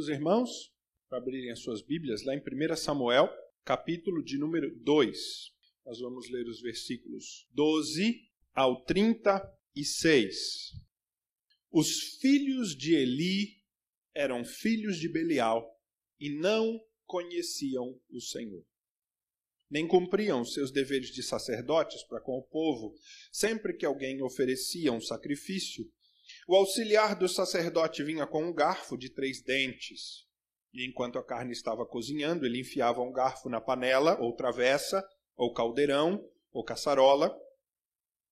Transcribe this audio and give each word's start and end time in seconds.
Convido 0.00 0.02
os 0.02 0.08
irmãos 0.08 0.72
para 1.08 1.18
abrirem 1.18 1.50
as 1.50 1.60
suas 1.60 1.82
Bíblias 1.82 2.22
lá 2.24 2.34
em 2.34 2.40
1 2.40 2.76
Samuel, 2.76 3.28
capítulo 3.64 4.24
de 4.24 4.38
número 4.38 4.74
2. 4.76 5.52
Nós 5.84 6.00
vamos 6.00 6.30
ler 6.30 6.46
os 6.46 6.62
versículos 6.62 7.46
12 7.52 8.18
ao 8.54 8.82
36. 8.84 10.72
Os 11.70 12.16
filhos 12.18 12.74
de 12.74 12.94
Eli 12.94 13.58
eram 14.14 14.42
filhos 14.42 14.96
de 14.96 15.06
Belial 15.06 15.68
e 16.18 16.30
não 16.30 16.80
conheciam 17.04 18.00
o 18.08 18.20
Senhor. 18.20 18.64
Nem 19.68 19.86
cumpriam 19.86 20.44
seus 20.46 20.70
deveres 20.70 21.10
de 21.10 21.22
sacerdotes 21.22 22.02
para 22.04 22.20
com 22.22 22.38
o 22.38 22.42
povo. 22.42 22.94
Sempre 23.30 23.74
que 23.74 23.84
alguém 23.84 24.22
oferecia 24.22 24.92
um 24.92 25.00
sacrifício, 25.00 25.90
o 26.46 26.54
auxiliar 26.54 27.14
do 27.14 27.28
sacerdote 27.28 28.02
vinha 28.02 28.26
com 28.26 28.44
um 28.44 28.54
garfo 28.54 28.96
de 28.96 29.10
três 29.10 29.42
dentes. 29.42 30.26
E 30.72 30.86
enquanto 30.86 31.18
a 31.18 31.24
carne 31.24 31.52
estava 31.52 31.84
cozinhando, 31.84 32.46
ele 32.46 32.60
enfiava 32.60 33.00
um 33.00 33.12
garfo 33.12 33.48
na 33.48 33.60
panela, 33.60 34.18
ou 34.20 34.34
travessa, 34.34 35.06
ou 35.36 35.52
caldeirão, 35.52 36.24
ou 36.52 36.64
caçarola, 36.64 37.36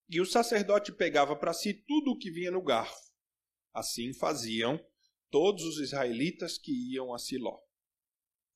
e 0.09 0.19
o 0.19 0.25
sacerdote 0.25 0.91
pegava 0.91 1.35
para 1.35 1.53
si 1.53 1.73
tudo 1.73 2.11
o 2.11 2.17
que 2.17 2.31
vinha 2.31 2.49
no 2.49 2.63
garfo. 2.63 3.09
Assim 3.73 4.13
faziam 4.13 4.79
todos 5.29 5.63
os 5.63 5.79
israelitas 5.79 6.57
que 6.57 6.71
iam 6.93 7.13
a 7.13 7.19
Siló. 7.19 7.59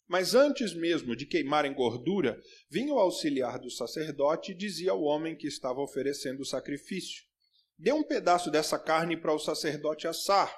Mas 0.07 0.33
antes 0.33 0.73
mesmo 0.73 1.15
de 1.15 1.25
queimarem 1.25 1.73
gordura, 1.73 2.41
vinha 2.69 2.93
o 2.93 2.99
auxiliar 2.99 3.59
do 3.59 3.69
sacerdote 3.69 4.51
e 4.51 4.55
dizia 4.55 4.91
ao 4.91 5.01
homem 5.01 5.35
que 5.35 5.47
estava 5.47 5.79
oferecendo 5.79 6.41
o 6.41 6.45
sacrifício: 6.45 7.23
Dê 7.77 7.91
um 7.91 8.03
pedaço 8.03 8.51
dessa 8.51 8.77
carne 8.79 9.17
para 9.17 9.33
o 9.33 9.39
sacerdote 9.39 10.07
assar. 10.07 10.53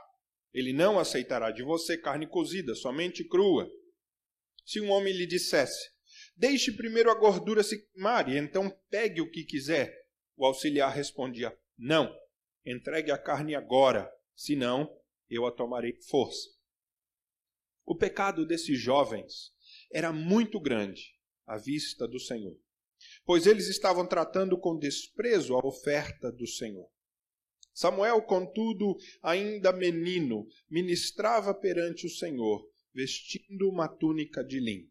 Ele 0.53 0.73
não 0.73 0.99
aceitará 0.99 1.51
de 1.51 1.63
você 1.63 1.97
carne 1.97 2.27
cozida, 2.27 2.75
somente 2.75 3.23
crua. 3.23 3.69
Se 4.65 4.79
um 4.79 4.89
homem 4.89 5.13
lhe 5.13 5.25
dissesse: 5.25 5.89
Deixe 6.35 6.71
primeiro 6.71 7.09
a 7.09 7.15
gordura 7.15 7.63
se 7.63 7.81
queimar 7.85 8.29
e 8.29 8.37
então 8.37 8.69
pegue 8.89 9.21
o 9.21 9.29
que 9.29 9.43
quiser, 9.43 9.93
o 10.35 10.45
auxiliar 10.45 10.93
respondia: 10.93 11.57
Não, 11.77 12.13
entregue 12.65 13.11
a 13.11 13.17
carne 13.17 13.55
agora, 13.55 14.11
senão 14.35 14.89
eu 15.29 15.45
a 15.45 15.51
tomarei 15.51 15.93
força. 16.09 16.49
O 17.85 17.95
pecado 17.95 18.45
desses 18.45 18.79
jovens 18.79 19.53
era 19.91 20.11
muito 20.11 20.59
grande 20.59 21.15
à 21.45 21.57
vista 21.57 22.07
do 22.07 22.19
Senhor, 22.19 22.57
pois 23.23 23.45
eles 23.45 23.67
estavam 23.67 24.07
tratando 24.07 24.57
com 24.57 24.77
desprezo 24.77 25.55
a 25.55 25.65
oferta 25.65 26.31
do 26.31 26.47
Senhor. 26.47 26.89
Samuel, 27.75 28.21
contudo, 28.21 28.95
ainda 29.21 29.73
menino, 29.73 30.47
ministrava 30.69 31.53
perante 31.53 32.07
o 32.07 32.09
Senhor, 32.09 32.65
vestindo 32.93 33.69
uma 33.69 33.89
túnica 33.89 34.41
de 34.41 34.61
linho. 34.61 34.87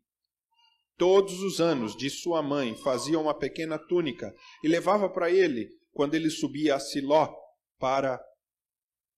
Todos 0.98 1.40
os 1.40 1.62
anos 1.62 1.96
de 1.96 2.10
sua 2.10 2.42
mãe 2.42 2.76
fazia 2.76 3.18
uma 3.18 3.32
pequena 3.36 3.78
túnica 3.78 4.34
e 4.62 4.68
levava 4.68 5.08
para 5.08 5.30
ele 5.30 5.70
quando 5.92 6.14
ele 6.14 6.28
subia 6.28 6.74
a 6.74 6.78
Siló 6.78 7.34
para, 7.78 8.22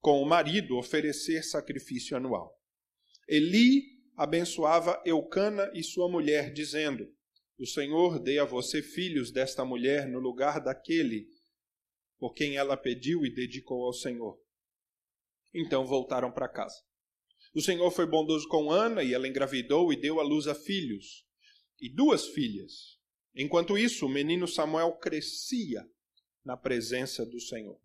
com 0.00 0.22
o 0.22 0.26
marido, 0.26 0.76
oferecer 0.76 1.42
sacrifício 1.42 2.16
anual. 2.16 2.56
Eli 3.28 3.82
abençoava 4.16 5.02
Eucana 5.04 5.68
e 5.74 5.82
sua 5.82 6.08
mulher, 6.08 6.52
dizendo: 6.52 7.04
O 7.58 7.66
Senhor 7.66 8.20
dê 8.20 8.38
a 8.38 8.44
você 8.44 8.80
filhos 8.80 9.32
desta 9.32 9.64
mulher 9.64 10.06
no 10.06 10.20
lugar 10.20 10.60
daquele 10.60 11.26
por 12.18 12.32
quem 12.34 12.56
ela 12.56 12.76
pediu 12.76 13.24
e 13.24 13.34
dedicou 13.34 13.84
ao 13.84 13.92
Senhor. 13.92 14.38
Então 15.54 15.84
voltaram 15.86 16.30
para 16.30 16.48
casa. 16.48 16.76
O 17.54 17.60
Senhor 17.60 17.90
foi 17.90 18.06
bondoso 18.06 18.46
com 18.48 18.70
Ana 18.70 19.02
e 19.02 19.14
ela 19.14 19.28
engravidou 19.28 19.92
e 19.92 19.96
deu 19.96 20.20
à 20.20 20.22
luz 20.22 20.46
a 20.46 20.54
filhos 20.54 21.24
e 21.80 21.88
duas 21.88 22.26
filhas. 22.28 22.98
Enquanto 23.34 23.76
isso, 23.76 24.06
o 24.06 24.10
menino 24.10 24.48
Samuel 24.48 24.92
crescia 24.98 25.86
na 26.44 26.56
presença 26.56 27.24
do 27.24 27.40
Senhor. 27.40 27.78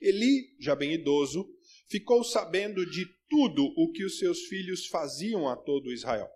Eli, 0.00 0.54
já 0.60 0.74
bem 0.74 0.92
idoso, 0.92 1.48
ficou 1.88 2.22
sabendo 2.22 2.84
de 2.84 3.06
tudo 3.28 3.64
o 3.76 3.90
que 3.92 4.04
os 4.04 4.18
seus 4.18 4.44
filhos 4.44 4.86
faziam 4.86 5.48
a 5.48 5.56
todo 5.56 5.92
Israel. 5.92 6.28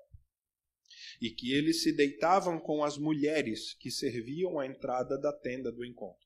E 1.20 1.30
que 1.30 1.52
eles 1.52 1.82
se 1.82 1.92
deitavam 1.92 2.58
com 2.58 2.82
as 2.82 2.96
mulheres 2.96 3.74
que 3.74 3.90
serviam 3.90 4.58
à 4.58 4.66
entrada 4.66 5.18
da 5.18 5.32
tenda 5.32 5.70
do 5.70 5.84
encontro. 5.84 6.19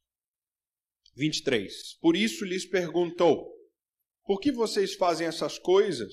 23. 1.15 1.99
Por 2.01 2.17
isso 2.17 2.45
lhes 2.45 2.67
perguntou: 2.67 3.53
Por 4.25 4.41
que 4.41 4.51
vocês 4.51 4.95
fazem 4.95 5.27
essas 5.27 5.59
coisas? 5.59 6.13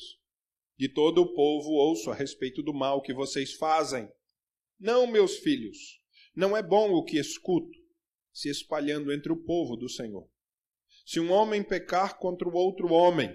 De 0.77 0.89
todo 0.89 1.21
o 1.21 1.33
povo 1.33 1.71
ouço 1.71 2.09
a 2.09 2.15
respeito 2.15 2.63
do 2.63 2.73
mal 2.73 3.01
que 3.01 3.13
vocês 3.13 3.53
fazem. 3.53 4.09
Não, 4.79 5.05
meus 5.05 5.37
filhos, 5.37 5.77
não 6.35 6.55
é 6.57 6.63
bom 6.63 6.91
o 6.91 7.03
que 7.03 7.19
escuto, 7.19 7.77
se 8.33 8.49
espalhando 8.49 9.11
entre 9.11 9.31
o 9.31 9.43
povo 9.43 9.75
do 9.75 9.87
Senhor. 9.87 10.27
Se 11.05 11.19
um 11.19 11.31
homem 11.31 11.63
pecar 11.63 12.17
contra 12.17 12.47
o 12.47 12.53
outro 12.53 12.91
homem, 12.91 13.31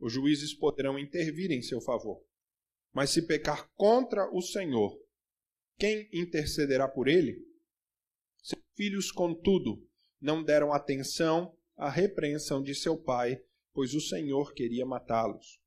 os 0.00 0.12
juízes 0.12 0.54
poderão 0.54 0.98
intervir 0.98 1.50
em 1.50 1.62
seu 1.62 1.80
favor. 1.80 2.24
Mas 2.92 3.10
se 3.10 3.26
pecar 3.26 3.70
contra 3.74 4.28
o 4.32 4.40
Senhor, 4.40 4.98
quem 5.78 6.08
intercederá 6.12 6.88
por 6.88 7.08
ele? 7.08 7.36
Seus 8.42 8.62
filhos, 8.76 9.10
contudo, 9.10 9.86
não 10.24 10.42
deram 10.42 10.72
atenção 10.72 11.54
à 11.76 11.90
repreensão 11.90 12.62
de 12.62 12.74
seu 12.74 12.96
pai, 12.96 13.38
pois 13.74 13.92
o 13.92 14.00
Senhor 14.00 14.54
queria 14.54 14.86
matá-los. 14.86 15.60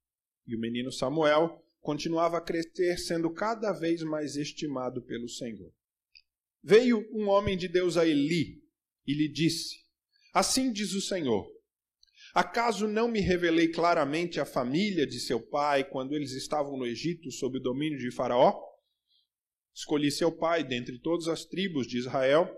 E 0.48 0.56
o 0.56 0.60
menino 0.60 0.92
Samuel 0.92 1.64
continuava 1.80 2.40
a 2.40 2.42
crescer, 2.42 2.98
sendo 2.98 3.30
cada 3.30 3.72
vez 3.72 4.02
mais 4.02 4.36
estimado 4.36 5.04
pelo 5.04 5.30
Senhor. 5.30 5.72
Veio 6.64 7.08
um 7.14 7.28
homem 7.28 7.56
de 7.56 7.68
Deus 7.68 7.98
a 7.98 8.06
Eli 8.08 8.64
e 9.06 9.14
lhe 9.14 9.32
disse: 9.32 9.76
Assim 10.34 10.72
diz 10.72 10.94
o 10.94 11.02
Senhor: 11.02 11.48
Acaso 12.34 12.88
não 12.88 13.08
me 13.08 13.20
revelei 13.20 13.68
claramente 13.68 14.40
a 14.40 14.46
família 14.46 15.06
de 15.06 15.20
seu 15.20 15.40
pai 15.40 15.88
quando 15.88 16.16
eles 16.16 16.32
estavam 16.32 16.76
no 16.76 16.88
Egito 16.88 17.30
sob 17.32 17.60
o 17.60 17.62
domínio 17.62 18.00
de 18.00 18.10
Faraó? 18.10 18.60
Escolhi 19.72 20.10
seu 20.10 20.32
pai 20.32 20.64
dentre 20.64 20.98
todas 20.98 21.28
as 21.28 21.46
tribos 21.46 21.86
de 21.86 22.00
Israel 22.00 22.52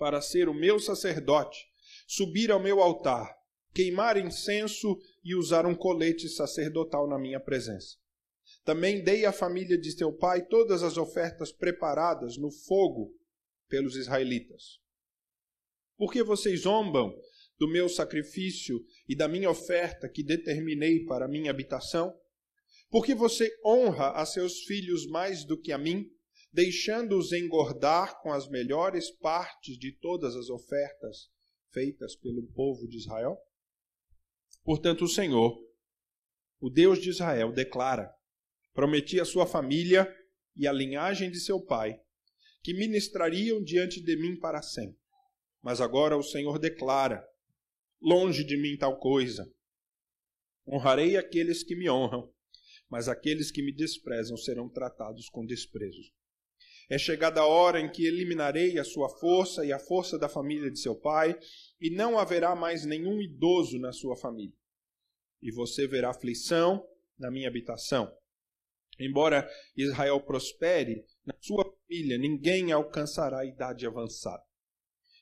para 0.00 0.22
ser 0.22 0.48
o 0.48 0.54
meu 0.54 0.78
sacerdote, 0.78 1.68
subir 2.08 2.50
ao 2.50 2.58
meu 2.58 2.80
altar, 2.80 3.36
queimar 3.74 4.16
incenso 4.16 4.98
e 5.22 5.34
usar 5.34 5.66
um 5.66 5.74
colete 5.74 6.26
sacerdotal 6.26 7.06
na 7.06 7.18
minha 7.18 7.38
presença. 7.38 7.98
Também 8.64 9.04
dei 9.04 9.26
à 9.26 9.32
família 9.32 9.76
de 9.76 9.94
teu 9.94 10.10
pai 10.10 10.46
todas 10.46 10.82
as 10.82 10.96
ofertas 10.96 11.52
preparadas 11.52 12.38
no 12.38 12.50
fogo 12.50 13.14
pelos 13.68 13.94
israelitas. 13.94 14.80
Por 15.98 16.10
que 16.10 16.22
vocês 16.22 16.62
zombam 16.62 17.14
do 17.58 17.68
meu 17.68 17.86
sacrifício 17.86 18.82
e 19.06 19.14
da 19.14 19.28
minha 19.28 19.50
oferta 19.50 20.08
que 20.08 20.22
determinei 20.22 21.04
para 21.04 21.28
minha 21.28 21.50
habitação? 21.50 22.18
Por 22.88 23.04
que 23.04 23.14
você 23.14 23.54
honra 23.62 24.12
a 24.12 24.24
seus 24.24 24.62
filhos 24.62 25.06
mais 25.06 25.44
do 25.44 25.60
que 25.60 25.72
a 25.72 25.78
mim? 25.78 26.10
Deixando-os 26.52 27.32
engordar 27.32 28.20
com 28.20 28.32
as 28.32 28.48
melhores 28.48 29.10
partes 29.10 29.78
de 29.78 29.92
todas 29.92 30.34
as 30.34 30.48
ofertas 30.48 31.30
feitas 31.72 32.16
pelo 32.16 32.46
povo 32.48 32.88
de 32.88 32.96
Israel? 32.96 33.38
Portanto, 34.64 35.04
o 35.04 35.08
Senhor, 35.08 35.56
o 36.60 36.68
Deus 36.68 37.00
de 37.00 37.10
Israel, 37.10 37.52
declara: 37.52 38.12
prometi 38.74 39.20
à 39.20 39.24
sua 39.24 39.46
família 39.46 40.12
e 40.56 40.66
à 40.66 40.72
linhagem 40.72 41.30
de 41.30 41.40
seu 41.40 41.60
pai 41.64 42.00
que 42.62 42.74
ministrariam 42.74 43.62
diante 43.62 44.02
de 44.02 44.16
mim 44.16 44.38
para 44.38 44.60
sempre. 44.60 45.00
Mas 45.62 45.80
agora 45.80 46.16
o 46.16 46.22
Senhor 46.22 46.58
declara: 46.58 47.24
longe 48.00 48.44
de 48.44 48.56
mim 48.56 48.76
tal 48.76 48.98
coisa. 48.98 49.50
Honrarei 50.66 51.16
aqueles 51.16 51.62
que 51.62 51.74
me 51.74 51.88
honram, 51.88 52.32
mas 52.88 53.08
aqueles 53.08 53.50
que 53.50 53.62
me 53.62 53.72
desprezam 53.72 54.36
serão 54.36 54.68
tratados 54.68 55.28
com 55.28 55.44
desprezo. 55.44 56.12
É 56.90 56.98
chegada 56.98 57.40
a 57.40 57.46
hora 57.46 57.80
em 57.80 57.88
que 57.88 58.04
eliminarei 58.04 58.76
a 58.76 58.82
sua 58.82 59.08
força 59.08 59.64
e 59.64 59.72
a 59.72 59.78
força 59.78 60.18
da 60.18 60.28
família 60.28 60.68
de 60.68 60.80
seu 60.80 60.96
pai, 60.96 61.38
e 61.80 61.88
não 61.88 62.18
haverá 62.18 62.56
mais 62.56 62.84
nenhum 62.84 63.22
idoso 63.22 63.78
na 63.78 63.92
sua 63.92 64.16
família. 64.16 64.56
E 65.40 65.52
você 65.52 65.86
verá 65.86 66.10
aflição 66.10 66.84
na 67.16 67.30
minha 67.30 67.46
habitação. 67.46 68.12
Embora 68.98 69.48
Israel 69.76 70.20
prospere, 70.20 71.04
na 71.24 71.34
sua 71.40 71.64
família 71.64 72.18
ninguém 72.18 72.72
alcançará 72.72 73.38
a 73.38 73.46
idade 73.46 73.86
avançada. 73.86 74.42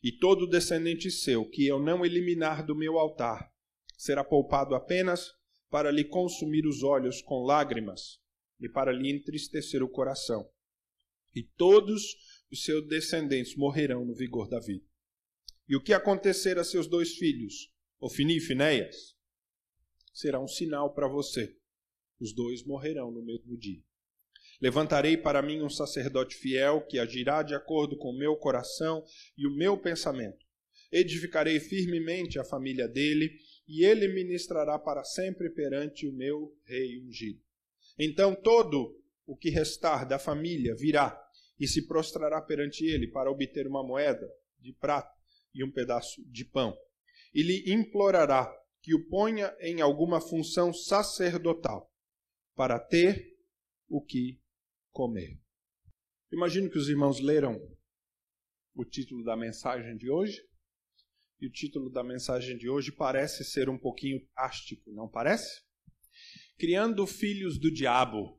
E 0.02 0.10
todo 0.10 0.48
descendente 0.48 1.10
seu 1.10 1.44
que 1.44 1.66
eu 1.66 1.78
não 1.78 2.02
eliminar 2.02 2.64
do 2.64 2.74
meu 2.74 2.98
altar 2.98 3.52
será 3.94 4.24
poupado 4.24 4.74
apenas 4.74 5.32
para 5.68 5.90
lhe 5.90 6.04
consumir 6.04 6.66
os 6.66 6.82
olhos 6.82 7.20
com 7.20 7.44
lágrimas 7.44 8.18
e 8.58 8.70
para 8.70 8.90
lhe 8.90 9.12
entristecer 9.12 9.82
o 9.82 9.88
coração 9.88 10.48
e 11.34 11.42
todos 11.42 12.02
os 12.50 12.64
seus 12.64 12.86
descendentes 12.86 13.56
morrerão 13.56 14.04
no 14.04 14.14
vigor 14.14 14.48
da 14.48 14.58
vida. 14.58 14.84
E 15.68 15.76
o 15.76 15.82
que 15.82 15.92
acontecer 15.92 16.58
a 16.58 16.64
seus 16.64 16.86
dois 16.86 17.14
filhos, 17.16 17.72
Ofini 18.00 18.38
e 18.38 18.40
Finéias, 18.40 19.16
será 20.12 20.40
um 20.40 20.48
sinal 20.48 20.94
para 20.94 21.08
você, 21.08 21.56
Os 22.20 22.34
dois 22.34 22.64
morrerão 22.64 23.12
no 23.12 23.22
mesmo 23.22 23.56
dia. 23.56 23.80
Levantarei 24.60 25.16
para 25.16 25.40
mim 25.40 25.62
um 25.62 25.70
sacerdote 25.70 26.34
fiel 26.34 26.84
que 26.84 26.98
agirá 26.98 27.42
de 27.42 27.54
acordo 27.54 27.96
com 27.96 28.10
o 28.10 28.18
meu 28.18 28.36
coração 28.36 29.04
e 29.36 29.46
o 29.46 29.54
meu 29.54 29.78
pensamento. 29.78 30.44
Edificarei 30.90 31.60
firmemente 31.60 32.38
a 32.38 32.44
família 32.44 32.88
dele, 32.88 33.30
e 33.68 33.84
ele 33.84 34.08
ministrará 34.08 34.78
para 34.78 35.04
sempre 35.04 35.50
perante 35.50 36.06
o 36.06 36.12
meu 36.12 36.56
rei 36.64 36.98
ungido. 37.02 37.40
Então 37.98 38.34
todo 38.34 38.98
o 39.28 39.36
que 39.36 39.50
restar 39.50 40.08
da 40.08 40.18
família 40.18 40.74
virá 40.74 41.22
e 41.60 41.68
se 41.68 41.86
prostrará 41.86 42.40
perante 42.40 42.86
ele 42.86 43.06
para 43.06 43.30
obter 43.30 43.66
uma 43.66 43.86
moeda 43.86 44.26
de 44.58 44.72
prata 44.72 45.14
e 45.54 45.62
um 45.62 45.70
pedaço 45.70 46.24
de 46.26 46.46
pão. 46.46 46.74
E 47.34 47.42
lhe 47.42 47.70
implorará 47.70 48.50
que 48.80 48.94
o 48.94 49.06
ponha 49.06 49.54
em 49.60 49.82
alguma 49.82 50.18
função 50.18 50.72
sacerdotal 50.72 51.92
para 52.56 52.80
ter 52.80 53.36
o 53.86 54.02
que 54.02 54.40
comer. 54.90 55.38
Imagino 56.32 56.70
que 56.70 56.78
os 56.78 56.88
irmãos 56.88 57.20
leram 57.20 57.60
o 58.74 58.84
título 58.84 59.22
da 59.24 59.36
mensagem 59.36 59.94
de 59.94 60.10
hoje. 60.10 60.40
E 61.40 61.46
o 61.46 61.52
título 61.52 61.90
da 61.90 62.02
mensagem 62.02 62.56
de 62.56 62.68
hoje 62.68 62.90
parece 62.90 63.44
ser 63.44 63.68
um 63.68 63.78
pouquinho 63.78 64.26
ástico, 64.34 64.90
não 64.90 65.06
parece? 65.06 65.62
Criando 66.58 67.06
filhos 67.06 67.58
do 67.58 67.70
diabo. 67.70 68.37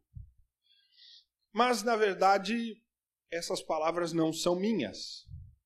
Mas, 1.51 1.83
na 1.83 1.95
verdade, 1.95 2.75
essas 3.31 3.61
palavras 3.61 4.13
não 4.13 4.31
são 4.31 4.59
minhas. 4.59 5.25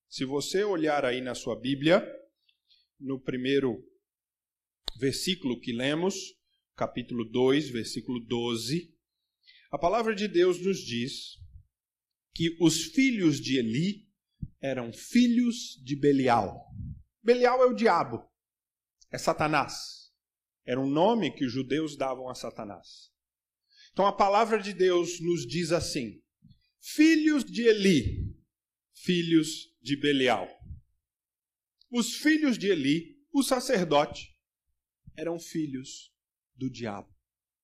Se 0.09 0.25
você 0.25 0.63
olhar 0.63 1.05
aí 1.05 1.21
na 1.21 1.35
sua 1.35 1.59
Bíblia, 1.59 2.05
no 2.99 3.19
primeiro 3.19 3.83
versículo 4.97 5.59
que 5.59 5.73
lemos, 5.73 6.15
capítulo 6.75 7.25
2, 7.25 7.69
versículo 7.69 8.19
12, 8.19 8.93
a 9.71 9.77
palavra 9.77 10.13
de 10.15 10.27
Deus 10.27 10.63
nos 10.63 10.79
diz 10.79 11.39
que 12.33 12.55
os 12.59 12.85
filhos 12.85 13.39
de 13.39 13.57
Eli 13.57 14.07
eram 14.61 14.93
filhos 14.93 15.81
de 15.83 15.95
Belial. 15.95 16.67
Belial 17.21 17.61
é 17.61 17.65
o 17.65 17.73
diabo, 17.73 18.23
é 19.11 19.17
Satanás. 19.17 20.11
Era 20.65 20.79
um 20.79 20.89
nome 20.89 21.33
que 21.33 21.45
os 21.45 21.51
judeus 21.51 21.97
davam 21.97 22.29
a 22.29 22.35
Satanás. 22.35 23.12
Então 23.93 24.07
a 24.07 24.11
palavra 24.11 24.59
de 24.59 24.73
Deus 24.73 25.19
nos 25.21 25.45
diz 25.45 25.71
assim: 25.71 26.19
filhos 26.79 27.45
de 27.45 27.61
Eli, 27.61 28.35
filhos 28.91 29.71
de 29.81 29.95
Belial. 29.95 30.49
Os 31.91 32.15
filhos 32.15 32.57
de 32.57 32.69
Eli, 32.69 33.23
o 33.31 33.43
sacerdote, 33.43 34.35
eram 35.15 35.39
filhos 35.39 36.11
do 36.55 36.71
diabo. 36.71 37.13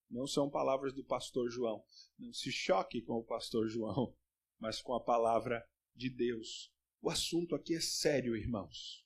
Não 0.08 0.28
são 0.28 0.48
palavras 0.48 0.94
do 0.94 1.04
pastor 1.04 1.50
João. 1.50 1.84
Não 2.20 2.32
se 2.32 2.52
choque 2.52 3.02
com 3.02 3.14
o 3.14 3.24
pastor 3.24 3.68
João, 3.68 4.16
mas 4.60 4.82
com 4.82 4.94
a 4.94 5.04
palavra 5.04 5.68
de 5.96 6.12
Deus. 6.12 6.72
O 7.02 7.10
assunto 7.10 7.56
aqui 7.56 7.74
é 7.74 7.82
sério, 7.82 8.36
irmãos. 8.36 9.04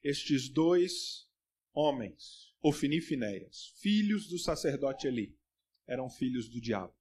Estes 0.00 0.48
dois 0.48 1.28
homens, 1.72 2.54
Ofini 2.62 2.98
e 2.98 3.00
Finéias, 3.00 3.72
filhos 3.80 4.28
do 4.28 4.38
sacerdote 4.38 5.08
Eli, 5.08 5.36
eram 5.86 6.08
filhos 6.10 6.48
do 6.48 6.60
diabo. 6.60 6.94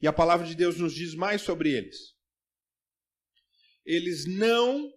E 0.00 0.06
a 0.06 0.12
palavra 0.12 0.46
de 0.46 0.54
Deus 0.54 0.78
nos 0.78 0.94
diz 0.94 1.14
mais 1.14 1.42
sobre 1.42 1.72
eles. 1.72 2.16
Eles 3.84 4.26
não, 4.26 4.92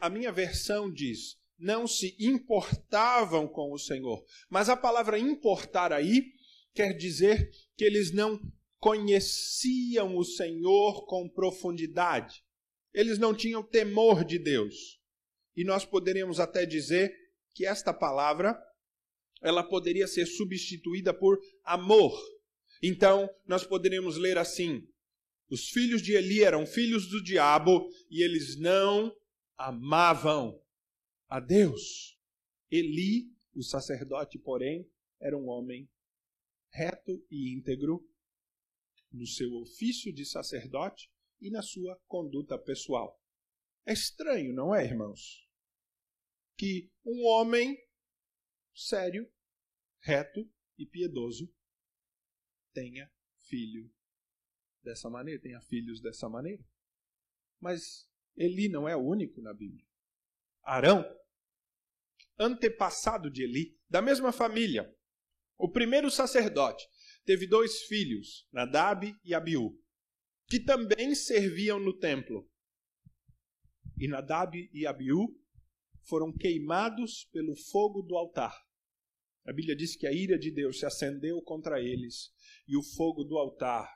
a 0.00 0.10
minha 0.10 0.32
versão 0.32 0.90
diz, 0.92 1.38
não 1.58 1.86
se 1.86 2.16
importavam 2.18 3.46
com 3.46 3.72
o 3.72 3.78
Senhor. 3.78 4.24
Mas 4.48 4.68
a 4.68 4.76
palavra 4.76 5.18
importar 5.18 5.92
aí 5.92 6.32
quer 6.74 6.92
dizer 6.92 7.50
que 7.76 7.84
eles 7.84 8.12
não 8.12 8.40
conheciam 8.78 10.16
o 10.16 10.24
Senhor 10.24 11.06
com 11.06 11.28
profundidade. 11.28 12.42
Eles 12.92 13.18
não 13.18 13.34
tinham 13.34 13.62
temor 13.62 14.24
de 14.24 14.38
Deus. 14.38 15.00
E 15.54 15.64
nós 15.64 15.84
poderíamos 15.84 16.40
até 16.40 16.64
dizer 16.64 17.14
que 17.54 17.66
esta 17.66 17.92
palavra 17.92 18.58
ela 19.40 19.62
poderia 19.62 20.06
ser 20.06 20.26
substituída 20.26 21.14
por 21.14 21.40
amor. 21.64 22.18
Então, 22.82 23.28
nós 23.46 23.64
poderíamos 23.64 24.16
ler 24.16 24.38
assim: 24.38 24.86
Os 25.48 25.68
filhos 25.68 26.02
de 26.02 26.12
Eli 26.12 26.42
eram 26.42 26.66
filhos 26.66 27.08
do 27.08 27.22
diabo 27.22 27.88
e 28.10 28.22
eles 28.22 28.58
não 28.58 29.14
amavam 29.56 30.60
a 31.28 31.40
Deus. 31.40 32.18
Eli, 32.70 33.32
o 33.54 33.62
sacerdote, 33.62 34.38
porém, 34.38 34.88
era 35.20 35.36
um 35.36 35.48
homem 35.48 35.88
reto 36.72 37.24
e 37.30 37.52
íntegro 37.52 38.06
no 39.12 39.26
seu 39.26 39.52
ofício 39.54 40.12
de 40.12 40.24
sacerdote 40.24 41.10
e 41.40 41.50
na 41.50 41.62
sua 41.62 41.96
conduta 42.06 42.56
pessoal. 42.58 43.20
É 43.84 43.92
estranho, 43.92 44.52
não 44.52 44.74
é, 44.74 44.84
irmãos? 44.84 45.48
Que 46.56 46.90
um 47.04 47.26
homem 47.26 47.76
sério, 48.74 49.30
reto 50.00 50.50
e 50.78 50.86
piedoso 50.86 51.52
tenha 52.72 53.10
filho 53.48 53.92
dessa 54.82 55.10
maneira, 55.10 55.40
tenha 55.40 55.60
filhos 55.60 56.00
dessa 56.00 56.28
maneira. 56.28 56.64
Mas 57.60 58.08
Eli 58.36 58.68
não 58.68 58.88
é 58.88 58.96
o 58.96 59.00
único 59.00 59.40
na 59.42 59.52
Bíblia. 59.52 59.86
Arão, 60.62 61.04
antepassado 62.38 63.30
de 63.30 63.42
Eli, 63.42 63.78
da 63.88 64.00
mesma 64.00 64.32
família, 64.32 64.94
o 65.58 65.70
primeiro 65.70 66.10
sacerdote 66.10 66.88
teve 67.24 67.46
dois 67.46 67.82
filhos, 67.82 68.48
Nadab 68.50 69.14
e 69.22 69.34
Abiú, 69.34 69.78
que 70.46 70.58
também 70.58 71.14
serviam 71.14 71.78
no 71.78 71.98
templo. 71.98 72.50
E 73.98 74.08
Nadab 74.08 74.56
e 74.72 74.86
Abiú 74.86 75.38
foram 76.02 76.32
queimados 76.32 77.24
pelo 77.32 77.54
fogo 77.54 78.02
do 78.02 78.16
altar. 78.16 78.54
A 79.44 79.52
Bíblia 79.52 79.74
diz 79.74 79.96
que 79.96 80.06
a 80.06 80.12
ira 80.12 80.38
de 80.38 80.50
Deus 80.50 80.78
se 80.78 80.86
acendeu 80.86 81.40
contra 81.42 81.80
eles 81.80 82.32
e 82.68 82.76
o 82.76 82.82
fogo 82.82 83.24
do 83.24 83.38
altar, 83.38 83.88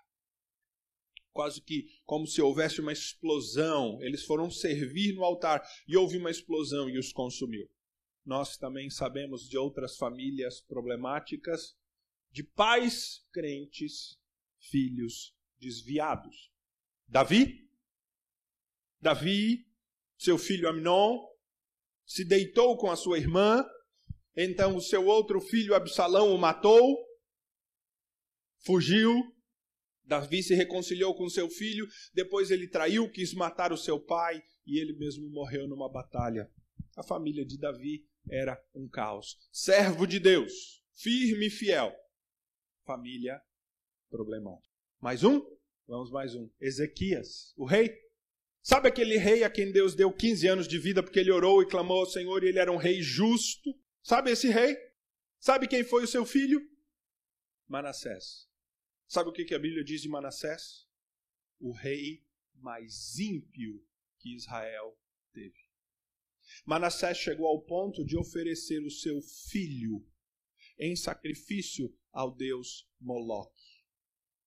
quase 1.32 1.60
que 1.60 1.88
como 2.04 2.26
se 2.26 2.40
houvesse 2.40 2.80
uma 2.80 2.92
explosão, 2.92 4.00
eles 4.02 4.24
foram 4.24 4.50
servir 4.50 5.14
no 5.14 5.24
altar 5.24 5.62
e 5.86 5.96
houve 5.96 6.16
uma 6.16 6.30
explosão 6.30 6.88
e 6.88 6.98
os 6.98 7.12
consumiu. 7.12 7.68
Nós 8.24 8.56
também 8.56 8.88
sabemos 8.88 9.48
de 9.48 9.58
outras 9.58 9.96
famílias 9.96 10.60
problemáticas, 10.60 11.76
de 12.30 12.42
pais 12.42 13.24
crentes, 13.30 14.18
filhos 14.58 15.36
desviados. 15.58 16.50
Davi, 17.06 17.68
Davi, 19.00 19.66
seu 20.16 20.38
filho 20.38 20.68
Amnon, 20.68 21.18
se 22.06 22.24
deitou 22.24 22.76
com 22.76 22.90
a 22.90 22.96
sua 22.96 23.18
irmã, 23.18 23.64
então 24.36 24.76
o 24.76 24.80
seu 24.80 25.06
outro 25.06 25.40
filho 25.40 25.74
Absalão 25.74 26.34
o 26.34 26.38
matou, 26.38 26.96
fugiu, 28.64 29.22
Davi 30.04 30.42
se 30.42 30.54
reconciliou 30.54 31.14
com 31.14 31.28
seu 31.28 31.48
filho, 31.48 31.86
depois 32.12 32.50
ele 32.50 32.68
traiu, 32.68 33.10
quis 33.10 33.32
matar 33.32 33.72
o 33.72 33.76
seu 33.76 33.98
pai 33.98 34.42
e 34.66 34.78
ele 34.78 34.92
mesmo 34.94 35.28
morreu 35.30 35.66
numa 35.66 35.90
batalha. 35.90 36.50
A 36.96 37.02
família 37.02 37.44
de 37.44 37.58
Davi 37.58 38.06
era 38.30 38.62
um 38.74 38.88
caos. 38.88 39.36
Servo 39.50 40.06
de 40.06 40.18
Deus, 40.18 40.82
firme 40.92 41.46
e 41.46 41.50
fiel. 41.50 41.94
Família 42.84 43.40
problemática. 44.10 44.74
Mais 45.00 45.24
um? 45.24 45.40
Vamos 45.86 46.10
mais 46.10 46.34
um. 46.34 46.50
Ezequias, 46.60 47.54
o 47.56 47.64
rei. 47.64 48.03
Sabe 48.64 48.88
aquele 48.88 49.18
rei 49.18 49.44
a 49.44 49.50
quem 49.50 49.70
Deus 49.70 49.94
deu 49.94 50.10
15 50.10 50.48
anos 50.48 50.66
de 50.66 50.78
vida 50.78 51.02
porque 51.02 51.18
ele 51.18 51.30
orou 51.30 51.62
e 51.62 51.68
clamou 51.68 52.00
ao 52.00 52.06
Senhor 52.06 52.42
e 52.42 52.48
ele 52.48 52.58
era 52.58 52.72
um 52.72 52.78
rei 52.78 53.02
justo? 53.02 53.78
Sabe 54.02 54.30
esse 54.30 54.48
rei? 54.48 54.74
Sabe 55.38 55.68
quem 55.68 55.84
foi 55.84 56.04
o 56.04 56.08
seu 56.08 56.24
filho? 56.24 56.66
Manassés. 57.68 58.48
Sabe 59.06 59.28
o 59.28 59.32
que 59.34 59.54
a 59.54 59.58
Bíblia 59.58 59.84
diz 59.84 60.00
de 60.00 60.08
Manassés? 60.08 60.88
O 61.60 61.72
rei 61.72 62.24
mais 62.54 63.18
ímpio 63.18 63.86
que 64.18 64.34
Israel 64.34 64.98
teve. 65.30 65.68
Manassés 66.64 67.18
chegou 67.18 67.46
ao 67.46 67.60
ponto 67.60 68.02
de 68.02 68.16
oferecer 68.16 68.82
o 68.82 68.90
seu 68.90 69.20
filho 69.20 70.02
em 70.78 70.96
sacrifício 70.96 71.94
ao 72.10 72.34
deus 72.34 72.88
Moloque, 72.98 73.84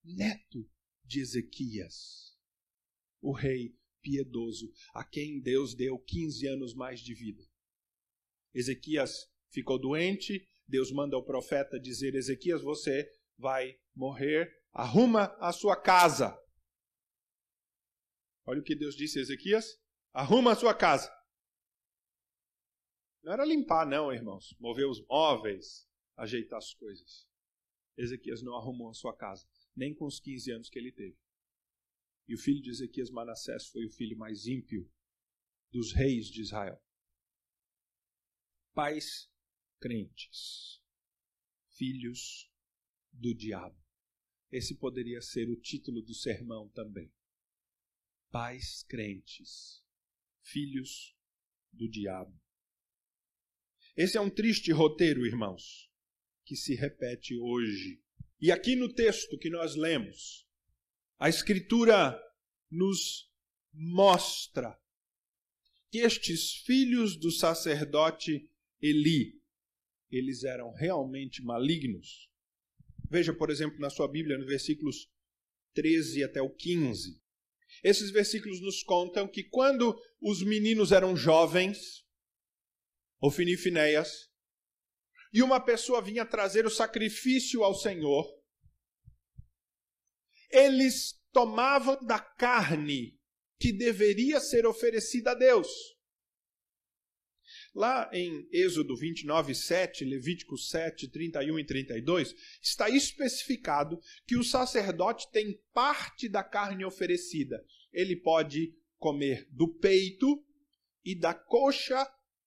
neto 0.04 0.68
de 1.06 1.20
Ezequias, 1.20 2.36
o 3.22 3.32
rei 3.32 3.78
piedoso, 4.02 4.72
a 4.94 5.04
quem 5.04 5.42
Deus 5.42 5.76
deu 5.76 5.98
15 6.00 6.48
anos 6.48 6.74
mais 6.74 7.00
de 7.00 7.14
vida. 7.14 7.44
Ezequias 8.54 9.30
ficou 9.50 9.80
doente, 9.80 10.48
Deus 10.68 10.92
manda 10.92 11.18
o 11.18 11.24
profeta 11.24 11.80
dizer: 11.80 12.16
Ezequias, 12.16 12.62
você 12.62 13.10
vai 13.38 13.78
morrer, 13.96 14.52
arruma 14.74 15.36
a 15.40 15.52
sua 15.52 15.76
casa. 15.76 16.38
Olha 18.46 18.60
o 18.60 18.64
que 18.64 18.76
Deus 18.76 18.96
disse 18.96 19.20
a 19.20 19.22
Ezequias: 19.22 19.78
arruma 20.14 20.54
a 20.54 20.56
sua 20.56 20.74
casa. 20.74 21.12
Não 23.24 23.34
era 23.34 23.46
limpar, 23.46 23.86
não, 23.86 24.12
irmãos. 24.12 24.56
Mover 24.60 24.88
os 24.88 25.06
móveis, 25.06 25.88
ajeitar 26.16 26.58
as 26.58 26.74
coisas. 26.74 27.28
Ezequias 27.98 28.42
não 28.42 28.56
arrumou 28.56 28.90
a 28.90 28.94
sua 28.94 29.16
casa, 29.16 29.46
nem 29.76 29.94
com 29.94 30.06
os 30.06 30.20
15 30.20 30.52
anos 30.52 30.70
que 30.70 30.80
ele 30.80 30.92
teve. 30.92 31.18
E 32.28 32.36
o 32.36 32.38
filho 32.38 32.62
de 32.62 32.70
Ezequias, 32.70 33.10
Manassés, 33.10 33.68
foi 33.68 33.86
o 33.86 33.90
filho 33.90 34.18
mais 34.18 34.46
ímpio 34.46 34.90
dos 35.72 35.94
reis 35.94 36.28
de 36.28 36.42
Israel. 36.42 36.82
Pais 38.74 39.32
crentes, 39.80 40.82
filhos 41.70 42.52
do 43.12 43.34
diabo. 43.34 43.78
Esse 44.52 44.76
poderia 44.76 45.22
ser 45.22 45.50
o 45.50 45.60
título 45.60 46.02
do 46.02 46.14
sermão 46.14 46.70
também. 46.70 47.12
Pais 48.30 48.84
crentes, 48.84 49.84
filhos 50.42 51.16
do 51.72 51.90
diabo. 51.90 52.40
Esse 53.96 54.18
é 54.18 54.22
um 54.22 54.30
triste 54.30 54.72
roteiro, 54.72 55.26
irmãos, 55.26 55.92
que 56.46 56.56
se 56.56 56.76
repete 56.76 57.36
hoje. 57.36 58.02
E 58.40 58.52
aqui 58.52 58.76
no 58.76 58.94
texto 58.94 59.38
que 59.38 59.50
nós 59.50 59.76
lemos, 59.76 60.47
a 61.20 61.30
Escritura 61.30 62.20
nos 62.70 63.32
mostra 63.74 64.78
que 65.90 66.00
estes 66.00 66.54
filhos 66.66 67.18
do 67.18 67.32
sacerdote 67.32 68.50
Eli, 68.82 69.42
eles 70.12 70.44
eram 70.44 70.72
realmente 70.74 71.44
malignos. 71.44 72.30
Veja, 73.10 73.34
por 73.34 73.50
exemplo, 73.50 73.80
na 73.80 73.90
sua 73.90 74.08
Bíblia, 74.08 74.38
no 74.38 74.46
versículos 74.46 75.10
13 75.74 76.24
até 76.24 76.42
o 76.42 76.50
15. 76.50 77.22
Esses 77.84 78.12
versículos 78.12 78.62
nos 78.62 78.84
contam 78.84 79.28
que 79.28 79.44
quando 79.44 80.00
os 80.22 80.44
meninos 80.44 80.92
eram 80.92 81.16
jovens, 81.16 82.06
Ofini 83.20 83.54
e 83.54 83.58
Finéias, 83.58 84.30
e 85.34 85.42
uma 85.42 85.60
pessoa 85.60 86.02
vinha 86.02 86.26
trazer 86.26 86.66
o 86.66 86.70
sacrifício 86.70 87.64
ao 87.64 87.74
Senhor, 87.74 88.37
eles 90.50 91.20
tomavam 91.32 91.98
da 92.04 92.20
carne 92.20 93.18
que 93.60 93.72
deveria 93.72 94.40
ser 94.40 94.66
oferecida 94.66 95.32
a 95.32 95.36
Deus. 95.36 95.68
Lá 97.74 98.10
em 98.12 98.48
Êxodo 98.52 98.96
29, 98.96 99.54
7, 99.54 100.04
Levítico 100.04 100.58
7, 100.58 101.10
31 101.10 101.60
e 101.60 101.66
32, 101.66 102.36
está 102.62 102.90
especificado 102.90 104.00
que 104.26 104.36
o 104.36 104.44
sacerdote 104.44 105.30
tem 105.32 105.62
parte 105.74 106.28
da 106.28 106.44
carne 106.44 106.84
oferecida. 106.84 107.64
Ele 107.94 108.16
pode 108.16 108.74
comer 108.98 109.48
do 109.52 109.68
peito 109.68 110.44
e 111.06 111.16
da 111.16 111.34
coxa 111.34 112.06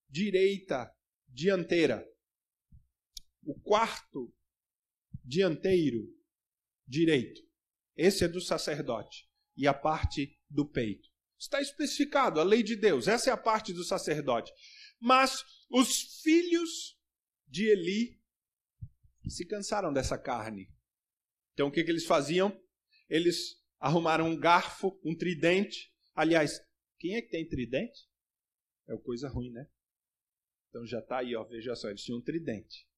direita 0.08 0.92
dianteira. 1.28 2.04
O 3.42 3.54
quarto 3.54 4.34
dianteiro 5.24 6.12
direito. 6.86 7.49
Esse 8.00 8.24
é 8.24 8.28
do 8.28 8.40
sacerdote. 8.40 9.28
E 9.54 9.68
a 9.68 9.74
parte 9.74 10.34
do 10.48 10.66
peito. 10.66 11.06
Está 11.38 11.60
especificado, 11.60 12.40
a 12.40 12.42
lei 12.42 12.62
de 12.62 12.74
Deus. 12.74 13.06
Essa 13.06 13.28
é 13.28 13.32
a 13.32 13.36
parte 13.36 13.74
do 13.74 13.84
sacerdote. 13.84 14.50
Mas 14.98 15.44
os 15.68 16.22
filhos 16.22 16.98
de 17.46 17.66
Eli 17.66 18.18
se 19.28 19.44
cansaram 19.44 19.92
dessa 19.92 20.16
carne. 20.16 20.72
Então 21.52 21.68
o 21.68 21.70
que, 21.70 21.84
que 21.84 21.90
eles 21.90 22.06
faziam? 22.06 22.58
Eles 23.06 23.62
arrumaram 23.78 24.28
um 24.28 24.38
garfo, 24.38 24.98
um 25.04 25.14
tridente. 25.14 25.92
Aliás, 26.14 26.58
quem 26.98 27.16
é 27.16 27.22
que 27.22 27.28
tem 27.28 27.46
tridente? 27.46 28.08
É 28.88 28.96
coisa 28.96 29.28
ruim, 29.28 29.50
né? 29.50 29.68
Então 30.70 30.86
já 30.86 31.00
está 31.00 31.18
aí, 31.18 31.36
ó, 31.36 31.44
veja 31.44 31.76
só, 31.76 31.90
eles 31.90 32.02
tinham 32.02 32.18
um 32.18 32.22
tridente. 32.22 32.88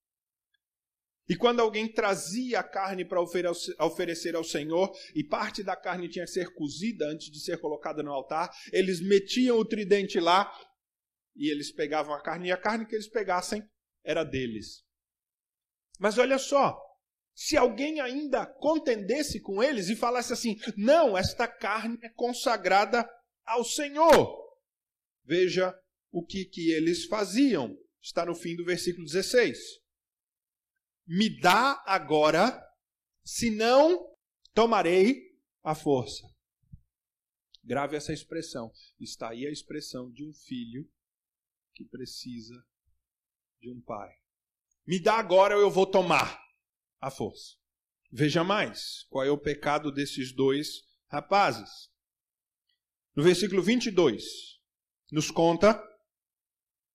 E 1.29 1.37
quando 1.37 1.61
alguém 1.61 1.91
trazia 1.91 2.61
a 2.61 2.65
carne 2.65 3.05
para 3.05 3.21
oferecer 3.21 4.35
ao 4.35 4.43
Senhor, 4.43 4.93
e 5.15 5.23
parte 5.23 5.63
da 5.63 5.77
carne 5.77 6.09
tinha 6.09 6.25
que 6.25 6.31
ser 6.31 6.53
cozida 6.53 7.07
antes 7.07 7.31
de 7.31 7.41
ser 7.41 7.59
colocada 7.59 8.03
no 8.03 8.13
altar, 8.13 8.51
eles 8.73 9.01
metiam 9.01 9.59
o 9.59 9.65
tridente 9.65 10.19
lá 10.19 10.53
e 11.35 11.51
eles 11.51 11.73
pegavam 11.73 12.15
a 12.15 12.21
carne, 12.21 12.49
e 12.49 12.53
a 12.53 12.57
carne 12.57 12.87
que 12.87 12.95
eles 12.95 13.09
pegassem 13.09 13.63
era 14.05 14.25
deles. 14.25 14.85
Mas 15.99 16.19
olha 16.19 16.39
só, 16.39 16.79
se 17.35 17.57
alguém 17.57 18.01
ainda 18.01 18.45
contendesse 18.45 19.41
com 19.41 19.63
eles 19.63 19.89
e 19.89 19.97
falasse 19.97 20.33
assim: 20.33 20.57
não, 20.77 21.17
esta 21.17 21.47
carne 21.47 21.99
é 22.03 22.09
consagrada 22.11 23.09
ao 23.45 23.65
Senhor. 23.65 24.39
Veja 25.25 25.75
o 26.11 26.25
que, 26.25 26.45
que 26.45 26.71
eles 26.71 27.07
faziam. 27.07 27.77
Está 28.03 28.27
no 28.27 28.35
fim 28.35 28.57
do 28.57 28.65
versículo 28.65 29.07
16. 29.07 29.82
Me 31.07 31.29
dá 31.41 31.83
agora, 31.87 32.63
senão 33.25 34.15
tomarei 34.55 35.37
a 35.63 35.75
força. 35.75 36.27
Grave 37.65 37.97
essa 37.97 38.13
expressão. 38.13 38.73
Está 38.99 39.31
aí 39.31 39.47
a 39.47 39.51
expressão 39.51 40.11
de 40.11 40.25
um 40.25 40.33
filho 40.33 40.89
que 41.75 41.85
precisa 41.85 42.55
de 43.61 43.71
um 43.71 43.81
pai. 43.81 44.11
Me 44.87 45.01
dá 45.01 45.15
agora 45.15 45.57
ou 45.57 45.63
eu 45.63 45.71
vou 45.71 45.87
tomar 45.87 46.41
a 47.01 47.11
força. 47.11 47.57
Veja 48.11 48.43
mais 48.43 49.05
qual 49.09 49.25
é 49.25 49.31
o 49.31 49.39
pecado 49.39 49.93
desses 49.93 50.33
dois 50.33 50.83
rapazes. 51.09 51.91
No 53.15 53.23
versículo 53.23 53.63
22, 53.63 54.25
nos 55.11 55.31
conta 55.31 55.81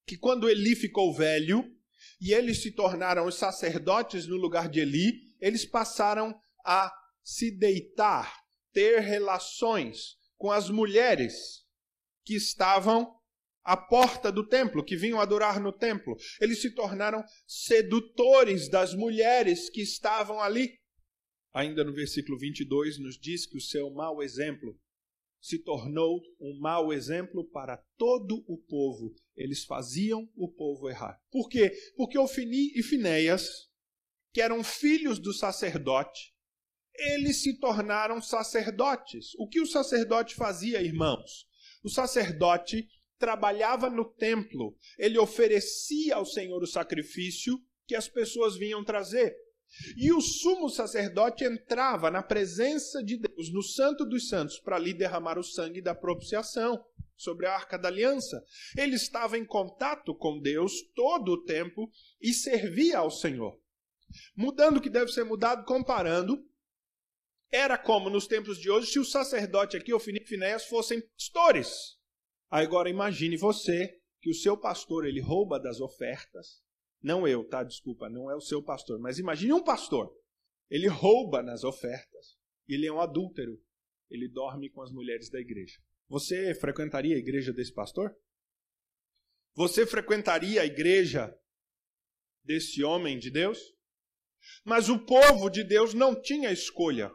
que 0.05 0.17
quando 0.17 0.49
Eli 0.49 0.75
ficou 0.75 1.13
velho 1.13 1.76
e 2.19 2.33
eles 2.33 2.61
se 2.61 2.71
tornaram 2.71 3.25
os 3.25 3.35
sacerdotes 3.35 4.27
no 4.27 4.35
lugar 4.35 4.69
de 4.69 4.79
Eli, 4.79 5.13
eles 5.39 5.65
passaram 5.65 6.39
a 6.65 6.91
se 7.23 7.51
deitar, 7.51 8.33
ter 8.73 8.99
relações 8.99 10.17
com 10.37 10.51
as 10.51 10.69
mulheres 10.69 11.65
que 12.23 12.35
estavam 12.35 13.15
à 13.63 13.75
porta 13.75 14.31
do 14.31 14.47
templo, 14.47 14.83
que 14.83 14.95
vinham 14.95 15.19
adorar 15.19 15.59
no 15.59 15.73
templo. 15.73 16.15
Eles 16.39 16.61
se 16.61 16.73
tornaram 16.73 17.23
sedutores 17.45 18.69
das 18.69 18.93
mulheres 18.93 19.69
que 19.69 19.81
estavam 19.81 20.41
ali. 20.41 20.79
Ainda 21.53 21.83
no 21.83 21.93
versículo 21.93 22.37
22 22.37 22.97
nos 22.99 23.17
diz 23.17 23.45
que 23.45 23.57
o 23.57 23.61
seu 23.61 23.89
mau 23.89 24.23
exemplo 24.23 24.79
se 25.47 25.59
tornou 25.59 26.21
um 26.41 26.59
mau 26.59 26.91
exemplo 26.91 27.49
para 27.49 27.77
todo 27.97 28.43
o 28.49 28.57
povo. 28.57 29.15
Eles 29.33 29.63
faziam 29.63 30.29
o 30.35 30.51
povo 30.51 30.89
errar. 30.89 31.17
Por 31.31 31.47
quê? 31.47 31.71
Porque 31.95 32.17
Ofini 32.17 32.73
e 32.75 32.83
Finéias, 32.83 33.69
que 34.33 34.41
eram 34.41 34.61
filhos 34.61 35.19
do 35.19 35.31
sacerdote, 35.33 36.35
eles 36.93 37.41
se 37.41 37.57
tornaram 37.59 38.21
sacerdotes. 38.21 39.33
O 39.37 39.47
que 39.47 39.61
o 39.61 39.65
sacerdote 39.65 40.35
fazia, 40.35 40.81
irmãos? 40.81 41.47
O 41.81 41.89
sacerdote 41.89 42.85
trabalhava 43.17 43.89
no 43.89 44.03
templo, 44.03 44.77
ele 44.99 45.17
oferecia 45.17 46.15
ao 46.15 46.25
Senhor 46.25 46.61
o 46.61 46.67
sacrifício 46.67 47.57
que 47.87 47.95
as 47.95 48.09
pessoas 48.09 48.57
vinham 48.57 48.83
trazer. 48.83 49.33
E 49.95 50.11
o 50.11 50.21
sumo 50.21 50.69
sacerdote 50.69 51.43
entrava 51.43 52.09
na 52.09 52.23
presença 52.23 53.03
de 53.03 53.17
Deus, 53.17 53.51
no 53.51 53.61
Santo 53.61 54.05
dos 54.05 54.27
Santos, 54.27 54.59
para 54.59 54.75
ali 54.75 54.93
derramar 54.93 55.37
o 55.37 55.43
sangue 55.43 55.81
da 55.81 55.93
propiciação 55.93 56.83
sobre 57.15 57.45
a 57.45 57.53
arca 57.53 57.77
da 57.77 57.87
aliança. 57.87 58.41
Ele 58.77 58.95
estava 58.95 59.37
em 59.37 59.45
contato 59.45 60.15
com 60.15 60.39
Deus 60.39 60.81
todo 60.95 61.33
o 61.33 61.43
tempo 61.43 61.91
e 62.21 62.33
servia 62.33 62.99
ao 62.99 63.11
Senhor. 63.11 63.59
Mudando 64.35 64.77
o 64.77 64.81
que 64.81 64.89
deve 64.89 65.11
ser 65.11 65.25
mudado, 65.25 65.65
comparando, 65.65 66.43
era 67.51 67.77
como 67.77 68.09
nos 68.09 68.27
tempos 68.27 68.57
de 68.57 68.69
hoje 68.69 68.91
se 68.91 68.99
o 68.99 69.05
sacerdote 69.05 69.77
aqui, 69.77 69.93
o 69.93 69.99
Finéias, 69.99 70.65
fossem 70.65 71.01
pastores. 71.01 71.97
Agora 72.49 72.89
imagine 72.89 73.37
você 73.37 73.99
que 74.21 74.29
o 74.29 74.33
seu 74.33 74.57
pastor 74.57 75.05
ele 75.05 75.21
rouba 75.21 75.59
das 75.59 75.79
ofertas. 75.79 76.61
Não 77.01 77.27
eu, 77.27 77.47
tá? 77.47 77.63
Desculpa, 77.63 78.09
não 78.09 78.29
é 78.29 78.35
o 78.35 78.41
seu 78.41 78.61
pastor, 78.63 78.99
mas 78.99 79.19
imagine 79.19 79.53
um 79.53 79.63
pastor. 79.63 80.11
Ele 80.69 80.87
rouba 80.87 81.41
nas 81.41 81.63
ofertas. 81.63 82.37
Ele 82.67 82.85
é 82.85 82.91
um 82.91 82.99
adúltero. 82.99 83.61
Ele 84.09 84.27
dorme 84.27 84.69
com 84.69 84.81
as 84.81 84.91
mulheres 84.91 85.29
da 85.29 85.39
igreja. 85.39 85.79
Você 86.09 86.53
frequentaria 86.55 87.15
a 87.15 87.19
igreja 87.19 87.53
desse 87.53 87.73
pastor? 87.73 88.15
Você 89.55 89.85
frequentaria 89.85 90.61
a 90.61 90.65
igreja 90.65 91.33
desse 92.43 92.83
homem 92.83 93.17
de 93.17 93.29
Deus? 93.29 93.59
Mas 94.63 94.87
o 94.87 94.99
povo 94.99 95.49
de 95.49 95.63
Deus 95.63 95.93
não 95.93 96.19
tinha 96.19 96.51
escolha, 96.51 97.11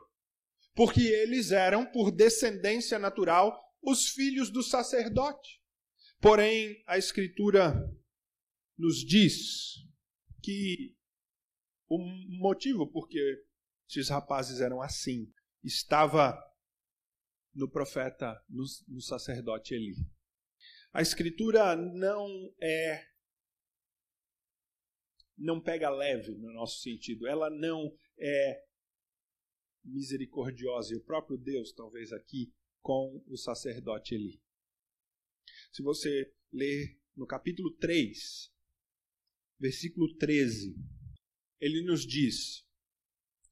porque 0.75 1.01
eles 1.01 1.51
eram, 1.51 1.87
por 1.87 2.11
descendência 2.11 2.99
natural, 2.99 3.59
os 3.83 4.09
filhos 4.11 4.51
do 4.51 4.63
sacerdote. 4.63 5.61
Porém, 6.21 6.83
a 6.87 6.99
Escritura 6.99 7.75
nos 8.83 9.05
diz 9.07 9.77
que 10.43 10.97
o 11.89 11.99
motivo 12.41 12.85
por 12.91 13.09
que 13.09 13.45
esses 13.89 14.09
rapazes 14.09 14.61
eram 14.61 14.83
assim 14.83 15.33
estava 15.63 16.37
no 17.55 17.71
profeta, 17.71 18.45
no, 18.49 18.65
no 18.89 19.01
sacerdote 19.01 19.75
Eli. 19.75 19.95
A 20.93 21.01
Escritura 21.01 21.77
não 21.77 22.27
é 22.61 23.07
não 25.39 25.61
pega 25.61 25.89
leve 25.89 26.35
no 26.37 26.53
nosso 26.53 26.81
sentido, 26.81 27.27
ela 27.27 27.49
não 27.51 27.97
é 28.19 28.65
misericordiosa, 29.85 30.93
e 30.93 30.97
o 30.97 31.05
próprio 31.05 31.39
Deus, 31.39 31.73
talvez 31.73 32.13
aqui, 32.13 32.53
com 32.81 33.23
o 33.27 33.37
sacerdote 33.37 34.15
Eli. 34.15 34.41
Se 35.73 35.83
você 35.83 36.33
ler 36.53 37.01
no 37.17 37.27
capítulo 37.27 37.75
3, 37.77 38.53
versículo 39.59 40.15
13, 40.17 40.75
ele 41.61 41.83
nos 41.83 42.07
diz 42.07 42.65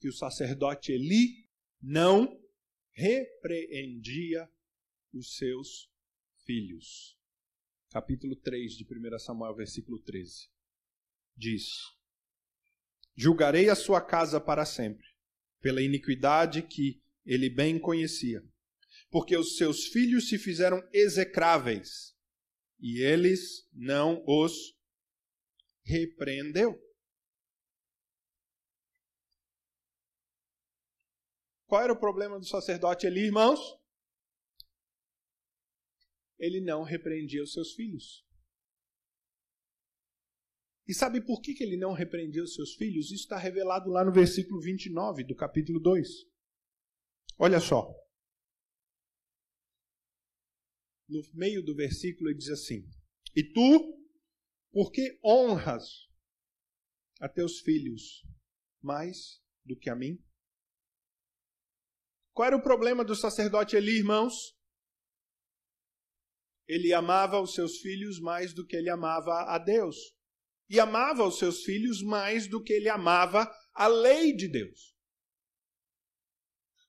que 0.00 0.08
o 0.08 0.12
sacerdote 0.12 0.92
Eli 0.92 1.48
não 1.80 2.40
repreendia 2.92 4.50
os 5.12 5.36
seus 5.36 5.88
filhos. 6.44 7.16
Capítulo 7.90 8.36
3 8.36 8.72
de 8.72 8.84
1 8.84 9.18
Samuel, 9.18 9.54
versículo 9.54 9.98
13. 10.00 10.48
Diz: 11.36 11.64
Julgarei 13.16 13.68
a 13.68 13.74
sua 13.74 14.00
casa 14.00 14.40
para 14.40 14.64
sempre, 14.64 15.06
pela 15.60 15.82
iniquidade 15.82 16.62
que 16.62 17.02
ele 17.24 17.50
bem 17.50 17.78
conhecia, 17.78 18.42
porque 19.10 19.36
os 19.36 19.56
seus 19.56 19.86
filhos 19.86 20.28
se 20.28 20.38
fizeram 20.38 20.82
execráveis, 20.92 22.14
e 22.78 23.00
eles 23.00 23.68
não 23.72 24.24
os 24.26 24.74
repreendeu. 25.84 26.78
Qual 31.66 31.82
era 31.82 31.92
o 31.92 32.00
problema 32.00 32.38
do 32.38 32.44
sacerdote 32.44 33.06
ali, 33.06 33.26
irmãos? 33.26 33.60
Ele 36.38 36.60
não 36.60 36.82
repreendia 36.82 37.42
os 37.42 37.52
seus 37.52 37.74
filhos. 37.74 38.26
E 40.88 40.92
sabe 40.92 41.24
por 41.24 41.40
que 41.40 41.54
ele 41.62 41.76
não 41.76 41.92
repreendia 41.92 42.42
os 42.42 42.54
seus 42.54 42.74
filhos? 42.74 43.12
Isso 43.12 43.22
está 43.22 43.38
revelado 43.38 43.88
lá 43.88 44.04
no 44.04 44.12
versículo 44.12 44.60
29 44.60 45.22
do 45.22 45.36
capítulo 45.36 45.78
2. 45.78 46.08
Olha 47.38 47.60
só. 47.60 47.88
No 51.08 51.22
meio 51.32 51.62
do 51.62 51.76
versículo 51.76 52.30
ele 52.30 52.38
diz 52.38 52.48
assim: 52.48 52.84
E 53.36 53.44
tu, 53.44 53.99
por 54.72 54.90
que 54.92 55.18
honras 55.24 56.08
a 57.20 57.28
teus 57.28 57.60
filhos 57.60 58.22
mais 58.82 59.42
do 59.64 59.76
que 59.76 59.90
a 59.90 59.96
mim? 59.96 60.22
Qual 62.32 62.46
era 62.46 62.56
o 62.56 62.62
problema 62.62 63.04
do 63.04 63.14
sacerdote 63.14 63.76
Eli, 63.76 63.98
irmãos? 63.98 64.56
Ele 66.66 66.92
amava 66.92 67.40
os 67.40 67.54
seus 67.54 67.78
filhos 67.78 68.20
mais 68.20 68.54
do 68.54 68.64
que 68.64 68.76
ele 68.76 68.88
amava 68.88 69.32
a 69.52 69.58
Deus. 69.58 69.96
E 70.68 70.78
amava 70.78 71.26
os 71.26 71.38
seus 71.38 71.64
filhos 71.64 72.00
mais 72.00 72.48
do 72.48 72.62
que 72.62 72.72
ele 72.72 72.88
amava 72.88 73.52
a 73.74 73.88
lei 73.88 74.32
de 74.32 74.46
Deus. 74.46 74.96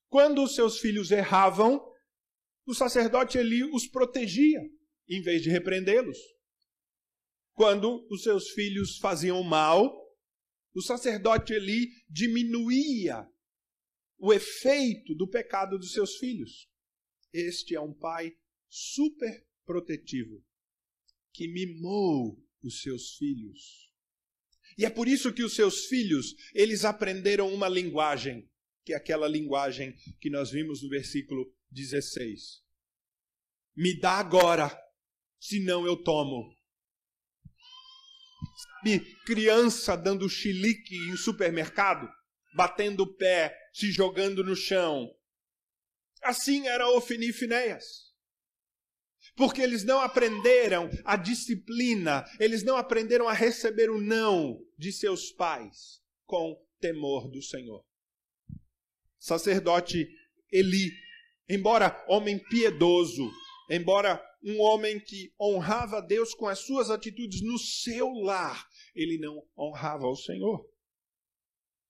Quando 0.07 0.43
os 0.43 0.53
seus 0.53 0.79
filhos 0.79 1.09
erravam, 1.09 1.83
o 2.65 2.75
sacerdote 2.75 3.39
Eli 3.39 3.63
os 3.63 3.87
protegia, 3.87 4.61
em 5.09 5.21
vez 5.21 5.41
de 5.41 5.49
repreendê-los. 5.49 6.17
Quando 7.53 8.07
os 8.09 8.23
seus 8.23 8.49
filhos 8.51 8.97
faziam 8.97 9.43
mal, 9.43 10.01
o 10.73 10.81
sacerdote 10.81 11.53
Eli 11.53 11.89
diminuía 12.09 13.27
o 14.17 14.31
efeito 14.31 15.15
do 15.15 15.27
pecado 15.27 15.77
dos 15.77 15.93
seus 15.93 16.15
filhos. 16.17 16.69
Este 17.33 17.75
é 17.75 17.81
um 17.81 17.93
pai 17.93 18.31
super 18.69 19.45
protetivo 19.65 20.43
que 21.33 21.47
mimou 21.47 22.41
os 22.63 22.81
seus 22.81 23.15
filhos. 23.15 23.91
E 24.77 24.85
é 24.85 24.89
por 24.89 25.07
isso 25.07 25.33
que 25.33 25.43
os 25.43 25.53
seus 25.53 25.85
filhos, 25.85 26.35
eles 26.53 26.85
aprenderam 26.85 27.53
uma 27.53 27.67
linguagem, 27.67 28.49
que 28.85 28.93
é 28.93 28.95
aquela 28.95 29.27
linguagem 29.27 29.95
que 30.19 30.29
nós 30.29 30.51
vimos 30.51 30.81
no 30.81 30.89
versículo 30.89 31.53
16. 31.69 32.63
Me 33.75 33.99
dá 33.99 34.13
agora, 34.13 34.71
senão 35.39 35.85
eu 35.85 35.97
tomo. 35.97 36.55
Sabe, 38.55 38.99
criança 39.25 39.95
dando 39.95 40.29
chilique 40.29 40.95
em 41.09 41.15
supermercado? 41.15 42.09
batendo 42.53 43.03
o 43.03 43.15
pé, 43.15 43.57
se 43.73 43.91
jogando 43.91 44.43
no 44.43 44.55
chão. 44.55 45.09
Assim 46.21 46.67
era 46.67 46.89
Ofni 46.89 47.29
e 47.29 47.33
Finéias. 47.33 48.11
Porque 49.35 49.61
eles 49.61 49.83
não 49.83 50.01
aprenderam 50.01 50.89
a 51.05 51.15
disciplina, 51.15 52.25
eles 52.39 52.63
não 52.63 52.75
aprenderam 52.75 53.27
a 53.27 53.33
receber 53.33 53.89
o 53.89 54.01
não 54.01 54.59
de 54.77 54.91
seus 54.91 55.31
pais 55.31 56.01
com 56.25 56.55
temor 56.79 57.29
do 57.29 57.41
Senhor. 57.41 57.83
Sacerdote 59.17 60.07
Eli, 60.51 60.91
embora 61.47 62.03
homem 62.07 62.37
piedoso, 62.37 63.31
embora 63.69 64.21
um 64.43 64.59
homem 64.59 64.99
que 64.99 65.33
honrava 65.39 66.01
Deus 66.01 66.33
com 66.33 66.47
as 66.47 66.59
suas 66.59 66.89
atitudes 66.89 67.41
no 67.41 67.57
seu 67.57 68.09
lar, 68.09 68.67
ele 68.95 69.17
não 69.17 69.47
honrava 69.57 70.07
o 70.07 70.15
Senhor. 70.15 70.67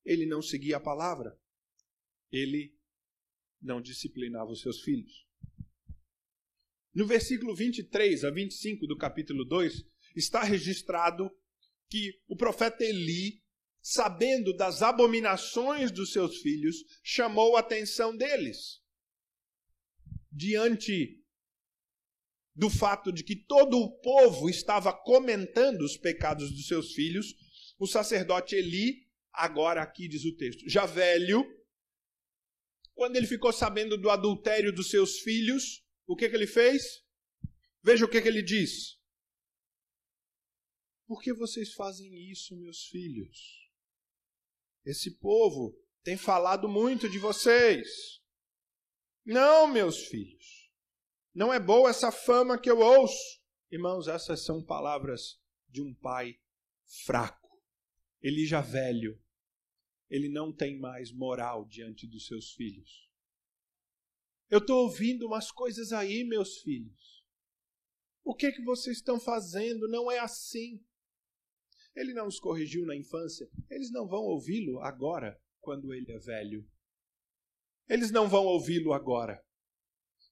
Ele 0.03 0.25
não 0.25 0.41
seguia 0.41 0.77
a 0.77 0.81
palavra. 0.81 1.37
Ele 2.31 2.75
não 3.61 3.81
disciplinava 3.81 4.51
os 4.51 4.61
seus 4.61 4.81
filhos. 4.81 5.25
No 6.93 7.05
versículo 7.05 7.55
23 7.55 8.25
a 8.25 8.31
25 8.31 8.85
do 8.85 8.97
capítulo 8.97 9.45
2, 9.45 9.85
está 10.15 10.43
registrado 10.43 11.31
que 11.89 12.21
o 12.27 12.35
profeta 12.35 12.83
Eli, 12.83 13.41
sabendo 13.81 14.53
das 14.55 14.81
abominações 14.81 15.91
dos 15.91 16.11
seus 16.11 16.41
filhos, 16.41 16.75
chamou 17.03 17.55
a 17.55 17.61
atenção 17.61 18.15
deles. 18.15 18.81
Diante 20.29 21.20
do 22.55 22.69
fato 22.69 23.11
de 23.11 23.23
que 23.23 23.35
todo 23.35 23.77
o 23.77 23.99
povo 24.01 24.49
estava 24.49 24.93
comentando 24.93 25.81
os 25.81 25.97
pecados 25.97 26.51
dos 26.51 26.67
seus 26.67 26.93
filhos, 26.93 27.35
o 27.79 27.87
sacerdote 27.87 28.55
Eli 28.55 29.07
agora 29.31 29.81
aqui 29.81 30.07
diz 30.07 30.25
o 30.25 30.35
texto, 30.35 30.69
já 30.69 30.85
velho, 30.85 31.45
quando 32.93 33.15
ele 33.15 33.25
ficou 33.25 33.51
sabendo 33.51 33.97
do 33.97 34.09
adultério 34.09 34.71
dos 34.73 34.89
seus 34.89 35.19
filhos, 35.19 35.83
o 36.05 36.15
que, 36.15 36.29
que 36.29 36.35
ele 36.35 36.47
fez? 36.47 36.83
Veja 37.81 38.05
o 38.05 38.09
que, 38.09 38.21
que 38.21 38.27
ele 38.27 38.43
diz. 38.43 38.99
Por 41.07 41.21
que 41.21 41.33
vocês 41.33 41.73
fazem 41.73 42.13
isso, 42.29 42.55
meus 42.57 42.85
filhos? 42.85 43.69
Esse 44.85 45.17
povo 45.17 45.75
tem 46.03 46.17
falado 46.17 46.67
muito 46.67 47.09
de 47.09 47.17
vocês. 47.17 48.21
Não, 49.25 49.67
meus 49.67 50.05
filhos. 50.07 50.60
Não 51.33 51.53
é 51.53 51.59
boa 51.59 51.89
essa 51.89 52.11
fama 52.11 52.59
que 52.59 52.69
eu 52.69 52.79
ouço. 52.79 53.41
Irmãos, 53.71 54.07
essas 54.07 54.43
são 54.43 54.63
palavras 54.63 55.41
de 55.69 55.81
um 55.81 55.93
pai 55.93 56.37
fraco. 57.05 57.49
Ele 58.21 58.45
já 58.45 58.61
velho, 58.61 59.19
ele 60.09 60.27
não 60.27 60.53
tem 60.53 60.77
mais 60.77 61.11
moral 61.11 61.65
diante 61.65 62.05
dos 62.05 62.27
seus 62.27 62.51
filhos. 62.51 63.09
Eu 64.49 64.59
estou 64.59 64.83
ouvindo 64.83 65.25
umas 65.25 65.49
coisas 65.49 65.93
aí, 65.93 66.25
meus 66.25 66.57
filhos. 66.57 67.25
O 68.23 68.35
que, 68.35 68.51
que 68.51 68.61
vocês 68.61 68.97
estão 68.97 69.19
fazendo? 69.19 69.87
Não 69.87 70.11
é 70.11 70.19
assim. 70.19 70.83
Ele 71.95 72.13
não 72.13 72.27
os 72.27 72.39
corrigiu 72.39 72.85
na 72.85 72.95
infância. 72.95 73.49
Eles 73.69 73.89
não 73.91 74.05
vão 74.05 74.23
ouvi-lo 74.23 74.81
agora, 74.81 75.41
quando 75.61 75.93
ele 75.93 76.11
é 76.11 76.19
velho. 76.19 76.69
Eles 77.87 78.11
não 78.11 78.27
vão 78.27 78.45
ouvi-lo 78.45 78.91
agora. 78.91 79.41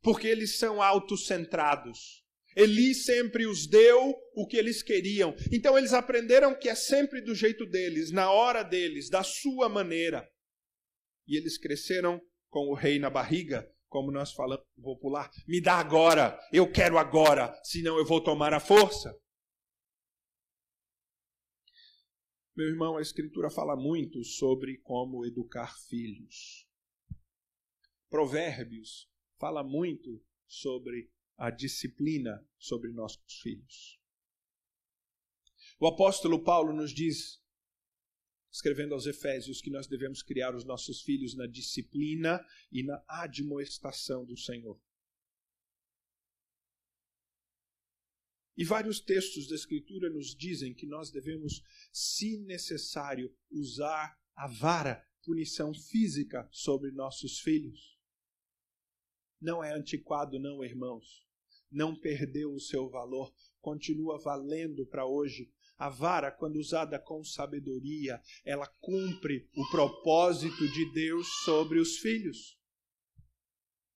Porque 0.02 0.28
eles 0.28 0.58
são 0.58 0.82
autocentrados. 0.82 2.24
Eli 2.56 2.94
sempre 2.94 3.46
os 3.46 3.68
deu 3.68 4.16
o 4.34 4.48
que 4.48 4.58
eles 4.58 4.82
queriam. 4.82 5.36
Então 5.52 5.78
eles 5.78 5.94
aprenderam 5.94 6.58
que 6.58 6.68
é 6.68 6.76
sempre 6.76 7.22
do 7.22 7.36
jeito 7.36 7.66
deles, 7.66 8.12
na 8.12 8.32
hora 8.32 8.64
deles, 8.64 9.10
da 9.10 9.24
sua 9.24 9.70
maneira. 9.70 10.30
E 11.28 11.38
eles 11.38 11.58
cresceram 11.58 12.20
com 12.50 12.70
o 12.70 12.74
rei 12.74 12.98
na 12.98 13.10
barriga, 13.10 13.70
como 13.88 14.12
nós 14.12 14.34
falamos 14.34 14.66
popular. 14.82 15.30
Me 15.48 15.62
dá 15.62 15.76
agora, 15.76 16.40
eu 16.52 16.72
quero 16.72 16.98
agora, 16.98 17.54
senão 17.64 17.98
eu 17.98 18.06
vou 18.06 18.22
tomar 18.22 18.54
a 18.54 18.60
força. 18.60 19.16
Meu 22.56 22.68
irmão, 22.68 22.98
a 22.98 23.02
Escritura 23.02 23.50
fala 23.50 23.76
muito 23.78 24.22
sobre 24.24 24.80
como 24.80 25.26
educar 25.26 25.74
filhos. 25.88 26.68
Provérbios 28.10 29.08
fala 29.40 29.64
muito 29.64 30.24
sobre 30.46 31.10
a 31.38 31.50
disciplina 31.50 32.46
sobre 32.58 32.92
nossos 32.92 33.40
filhos. 33.42 33.98
O 35.80 35.88
apóstolo 35.88 36.44
Paulo 36.44 36.74
nos 36.74 36.94
diz, 36.94 37.42
escrevendo 38.52 38.94
aos 38.94 39.06
Efésios, 39.06 39.62
que 39.62 39.70
nós 39.70 39.88
devemos 39.88 40.22
criar 40.22 40.54
os 40.54 40.66
nossos 40.66 41.02
filhos 41.02 41.34
na 41.36 41.48
disciplina 41.48 42.46
e 42.70 42.84
na 42.84 43.02
admoestação 43.08 44.26
do 44.26 44.36
Senhor. 44.36 44.80
E 48.58 48.66
vários 48.66 49.00
textos 49.00 49.48
da 49.48 49.56
Escritura 49.56 50.10
nos 50.10 50.36
dizem 50.36 50.74
que 50.74 50.86
nós 50.86 51.10
devemos, 51.10 51.64
se 51.94 52.38
necessário, 52.40 53.34
usar 53.50 54.20
a 54.36 54.48
vara 54.48 55.08
punição 55.24 55.74
física 55.74 56.46
sobre 56.52 56.92
nossos 56.92 57.40
filhos. 57.40 57.99
Não 59.42 59.64
é 59.64 59.74
antiquado, 59.74 60.40
não, 60.40 60.64
irmãos. 60.64 61.26
Não 61.72 61.96
perdeu 61.96 62.54
o 62.54 62.60
seu 62.60 62.90
valor, 62.90 63.34
continua 63.62 64.20
valendo 64.20 64.86
para 64.86 65.06
hoje. 65.06 65.52
A 65.78 65.88
vara, 65.88 66.30
quando 66.32 66.58
usada 66.58 67.00
com 67.00 67.24
sabedoria, 67.24 68.22
ela 68.44 68.68
cumpre 68.82 69.50
o 69.56 69.70
propósito 69.70 70.68
de 70.68 70.92
Deus 70.92 71.28
sobre 71.46 71.80
os 71.80 71.98
filhos. 72.00 72.60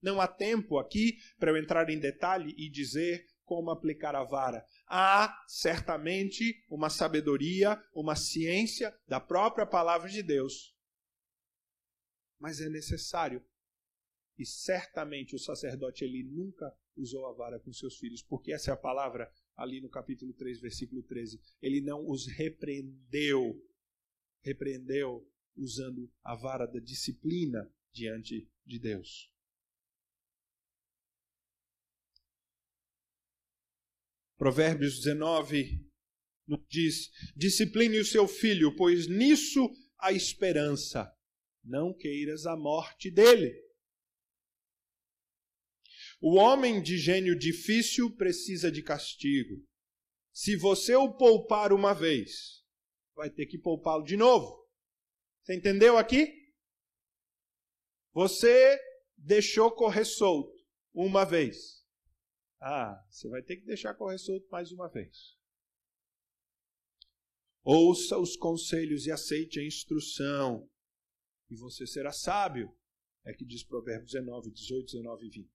Não 0.02 0.22
há 0.22 0.28
tempo 0.28 0.78
aqui 0.78 1.18
para 1.38 1.52
eu 1.52 1.58
entrar 1.58 1.90
em 1.90 2.00
detalhe 2.00 2.54
e 2.58 2.70
dizer 2.70 3.26
como 3.44 3.70
aplicar 3.70 4.16
a 4.16 4.24
vara. 4.24 4.66
Há 4.88 5.44
certamente 5.48 6.64
uma 6.70 6.90
sabedoria, 6.90 7.82
uma 7.94 8.16
ciência 8.16 8.98
da 9.08 9.20
própria 9.20 9.66
palavra 9.66 10.10
de 10.10 10.24
Deus. 10.24 10.76
Mas 12.40 12.62
é 12.62 12.70
necessário. 12.70 13.44
E 14.38 14.46
certamente 14.46 15.36
o 15.36 15.40
sacerdote 15.40 16.04
ele 16.04 16.24
nunca 16.24 16.76
usou 16.96 17.26
a 17.28 17.34
vara 17.34 17.60
com 17.60 17.72
seus 17.72 17.98
filhos, 17.98 18.22
porque 18.22 18.52
essa 18.52 18.72
é 18.72 18.74
a 18.74 18.78
palavra 18.78 19.32
ali 19.56 19.80
no 19.80 19.90
capítulo 19.90 20.34
3, 20.34 20.60
versículo 20.60 21.04
13. 21.04 21.40
Ele 21.62 21.82
não 21.82 22.10
os 22.10 22.28
repreendeu. 22.28 23.62
Repreendeu 24.42 25.28
usando 25.56 26.12
a 26.24 26.36
vara 26.36 26.66
da 26.66 26.80
disciplina 26.80 27.72
diante 27.92 28.50
de 28.66 28.80
Deus. 28.80 29.32
Provérbios 34.38 34.98
19 34.98 35.86
nos 36.48 36.60
diz: 36.68 37.12
Discipline 37.36 38.00
o 38.00 38.06
seu 38.06 38.28
filho, 38.28 38.76
pois 38.76 39.08
nisso 39.08 39.72
há 39.98 40.12
esperança. 40.12 41.16
Não 41.64 41.94
queiras 41.94 42.46
a 42.46 42.58
morte 42.58 43.10
dele. 43.10 43.63
O 46.26 46.36
homem 46.36 46.82
de 46.82 46.98
gênio 46.98 47.38
difícil 47.38 48.10
precisa 48.16 48.72
de 48.72 48.82
castigo. 48.82 49.62
Se 50.32 50.56
você 50.56 50.96
o 50.96 51.14
poupar 51.14 51.74
uma 51.74 51.94
vez, 51.94 52.64
vai 53.14 53.30
ter 53.30 53.46
que 53.46 53.58
poupá-lo 53.58 54.06
de 54.06 54.16
novo. 54.16 54.66
Você 55.42 55.54
entendeu 55.54 55.98
aqui? 55.98 56.34
Você 58.14 58.80
deixou 59.18 59.70
correr 59.70 60.06
solto 60.06 60.66
uma 60.94 61.26
vez. 61.26 61.86
Ah, 62.62 63.06
você 63.10 63.28
vai 63.28 63.44
ter 63.44 63.58
que 63.58 63.66
deixar 63.66 63.94
correr 63.94 64.18
solto 64.18 64.48
mais 64.50 64.72
uma 64.72 64.88
vez. 64.88 65.38
Ouça 67.66 68.18
os 68.18 68.38
conselhos 68.38 69.08
e 69.08 69.12
aceite 69.12 69.60
a 69.60 69.66
instrução, 69.66 70.72
e 71.50 71.58
você 71.58 71.86
será 71.86 72.14
sábio. 72.14 72.74
É 73.26 73.34
que 73.34 73.44
diz 73.44 73.62
Provérbios 73.62 74.14
19, 74.14 74.52
18, 74.52 74.86
19 74.86 75.26
e 75.26 75.30
20. 75.30 75.53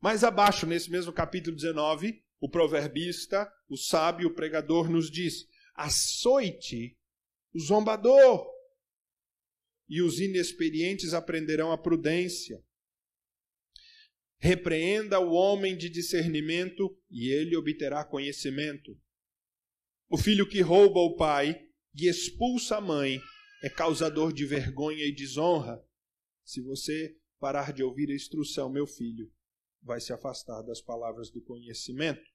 Mais 0.00 0.24
abaixo, 0.24 0.66
nesse 0.66 0.90
mesmo 0.90 1.12
capítulo 1.12 1.54
19, 1.54 2.24
o 2.40 2.48
proverbista, 2.48 3.52
o 3.68 3.76
sábio, 3.76 4.28
o 4.28 4.34
pregador 4.34 4.88
nos 4.88 5.10
diz: 5.10 5.46
açoite 5.74 6.96
o 7.52 7.60
zombador, 7.60 8.46
e 9.88 10.00
os 10.00 10.20
inexperientes 10.20 11.12
aprenderão 11.12 11.72
a 11.72 11.78
prudência. 11.78 12.64
Repreenda 14.38 15.18
o 15.18 15.32
homem 15.32 15.76
de 15.76 15.90
discernimento 15.90 16.96
e 17.10 17.28
ele 17.28 17.56
obterá 17.56 18.04
conhecimento. 18.04 18.98
O 20.08 20.16
filho 20.16 20.48
que 20.48 20.60
rouba 20.60 21.00
o 21.00 21.16
pai 21.16 21.60
e 21.94 22.08
expulsa 22.08 22.76
a 22.76 22.80
mãe 22.80 23.20
é 23.62 23.68
causador 23.68 24.32
de 24.32 24.46
vergonha 24.46 25.04
e 25.04 25.14
desonra. 25.14 25.84
Se 26.42 26.62
você 26.62 27.16
parar 27.38 27.72
de 27.72 27.82
ouvir 27.82 28.10
a 28.10 28.14
instrução, 28.14 28.70
meu 28.70 28.86
filho, 28.86 29.30
vai 29.82 30.00
se 30.00 30.12
afastar 30.12 30.62
das 30.62 30.80
palavras 30.80 31.30
do 31.30 31.40
conhecimento. 31.40 32.30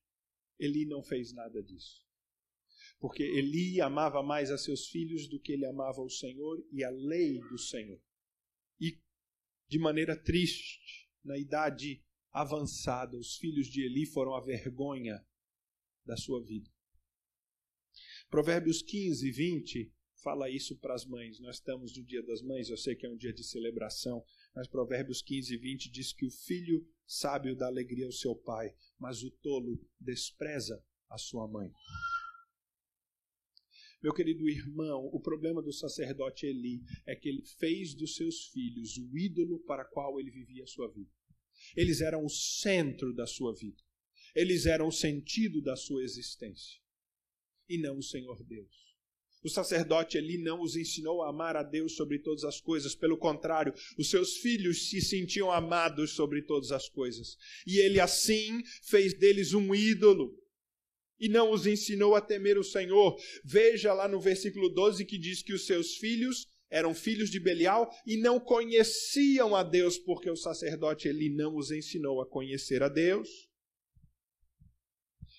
Eli 0.60 0.86
não 0.86 1.04
fez 1.04 1.34
nada 1.34 1.62
disso. 1.62 2.04
Porque 3.00 3.24
Eli 3.24 3.82
amava 3.82 4.24
mais 4.24 4.52
a 4.52 4.58
seus 4.58 4.88
filhos 4.88 5.28
do 5.28 5.40
que 5.40 5.52
ele 5.52 5.66
amava 5.66 6.02
o 6.02 6.10
Senhor 6.10 6.66
e 6.72 6.84
a 6.84 6.90
lei 6.90 7.40
do 7.50 7.58
Senhor. 7.58 8.02
E, 8.80 9.00
de 9.68 9.78
maneira 9.78 10.16
triste, 10.16 11.10
na 11.24 11.38
idade 11.38 12.04
avançada, 12.32 13.18
os 13.18 13.38
filhos 13.38 13.68
de 13.68 13.84
Eli 13.84 14.06
foram 14.06 14.36
a 14.36 14.42
vergonha 14.42 15.26
da 16.06 16.16
sua 16.16 16.44
vida. 16.44 16.70
Provérbios 18.30 18.82
15, 18.82 19.32
20 19.32 19.94
fala 20.22 20.50
isso 20.50 20.78
para 20.78 20.96
as 20.96 21.06
mães. 21.06 21.40
Nós 21.40 21.58
estamos 21.58 21.96
no 21.96 22.04
dia 22.04 22.24
das 22.24 22.42
mães, 22.42 22.70
eu 22.70 22.78
sei 22.78 22.96
que 22.96 23.06
é 23.06 23.10
um 23.10 23.18
dia 23.18 23.34
de 23.34 23.44
celebração, 23.44 24.24
mas 24.54 24.68
Provérbios 24.68 25.22
15, 25.22 25.56
20 25.58 25.92
diz 25.92 26.12
que 26.12 26.26
o 26.26 26.32
filho 26.32 26.86
sábio 27.08 27.56
dá 27.56 27.68
alegria 27.68 28.06
ao 28.06 28.12
seu 28.12 28.36
pai, 28.36 28.74
mas 29.00 29.24
o 29.24 29.32
tolo 29.32 29.80
despreza 30.00 30.84
a 31.10 31.18
sua 31.18 31.48
mãe. 31.48 31.72
Meu 34.02 34.14
querido 34.14 34.48
irmão, 34.48 35.10
o 35.12 35.20
problema 35.20 35.64
do 35.64 35.74
sacerdote 35.74 36.46
Eli 36.46 36.84
é 37.08 37.16
que 37.16 37.28
ele 37.28 37.42
fez 37.42 37.96
dos 37.96 38.16
seus 38.16 38.48
filhos 38.50 38.98
o 38.98 39.18
ídolo 39.18 39.60
para 39.62 39.84
qual 39.84 40.20
ele 40.20 40.30
vivia 40.30 40.64
a 40.64 40.68
sua 40.68 40.88
vida. 40.92 41.10
Eles 41.76 42.02
eram 42.02 42.24
o 42.24 42.30
centro 42.30 43.14
da 43.14 43.26
sua 43.26 43.54
vida. 43.56 43.82
Eles 44.36 44.66
eram 44.66 44.90
o 44.90 44.92
sentido 44.92 45.62
da 45.62 45.76
sua 45.76 46.04
existência. 46.04 46.80
E 47.68 47.78
não 47.80 47.98
o 47.98 48.04
Senhor 48.04 48.44
Deus. 48.44 48.85
O 49.46 49.50
sacerdote 49.50 50.18
Eli 50.18 50.40
não 50.40 50.60
os 50.60 50.76
ensinou 50.76 51.22
a 51.22 51.30
amar 51.30 51.56
a 51.56 51.62
Deus 51.62 51.96
sobre 51.96 52.18
todas 52.18 52.44
as 52.44 52.60
coisas, 52.60 52.96
pelo 52.96 53.16
contrário, 53.16 53.76
os 53.96 54.10
seus 54.10 54.38
filhos 54.38 54.90
se 54.90 55.00
sentiam 55.00 55.52
amados 55.52 56.14
sobre 56.14 56.42
todas 56.42 56.72
as 56.72 56.90
coisas. 56.90 57.38
E 57.68 57.78
ele 57.78 58.00
assim 58.00 58.64
fez 58.82 59.14
deles 59.14 59.54
um 59.54 59.76
ídolo 59.76 60.36
e 61.20 61.30
não 61.30 61.52
os 61.52 61.68
ensinou 61.68 62.16
a 62.16 62.22
temer 62.22 62.58
o 62.58 62.64
Senhor. 62.64 63.16
Veja 63.44 63.94
lá 63.94 64.08
no 64.08 64.20
versículo 64.20 64.68
12 64.68 65.06
que 65.06 65.20
diz 65.20 65.44
que 65.44 65.54
os 65.54 65.68
seus 65.68 65.96
filhos 65.96 66.48
eram 66.68 66.96
filhos 66.96 67.30
de 67.30 67.40
Belial 67.40 67.88
e 68.04 68.18
não 68.18 68.40
conheciam 68.40 69.56
a 69.56 69.62
Deus, 69.62 70.00
porque 70.00 70.28
o 70.28 70.36
sacerdote 70.36 71.08
ele 71.08 71.30
não 71.30 71.56
os 71.56 71.70
ensinou 71.70 72.20
a 72.20 72.26
conhecer 72.26 72.82
a 72.82 72.90
Deus. 72.90 73.45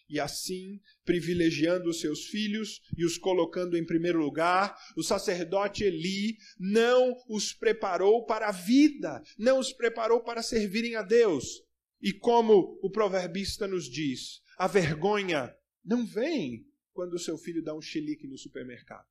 E 0.09 0.21
assim, 0.21 0.81
privilegiando 1.05 1.91
os 1.91 2.01
seus 2.01 2.27
filhos 2.27 2.81
e 2.97 3.05
os 3.05 3.19
colocando 3.19 3.77
em 3.77 3.85
primeiro 3.85 4.19
lugar, 4.19 4.77
o 4.97 5.03
sacerdote 5.03 5.83
Eli 5.83 6.37
não 6.59 7.17
os 7.29 7.53
preparou 7.53 8.25
para 8.25 8.49
a 8.49 8.53
vida, 8.53 9.23
não 9.37 9.59
os 9.59 9.73
preparou 9.73 10.23
para 10.23 10.43
servirem 10.43 10.95
a 10.95 11.03
Deus. 11.03 11.63
E 12.01 12.13
como 12.13 12.79
o 12.83 12.91
proverbista 12.91 13.67
nos 13.67 13.91
diz, 13.91 14.41
a 14.57 14.67
vergonha 14.67 15.57
não 15.85 16.07
vem 16.07 16.67
quando 16.93 17.15
o 17.15 17.19
seu 17.19 17.37
filho 17.37 17.63
dá 17.63 17.75
um 17.75 17.83
chilique 17.83 18.27
no 18.27 18.39
supermercado. 18.39 19.07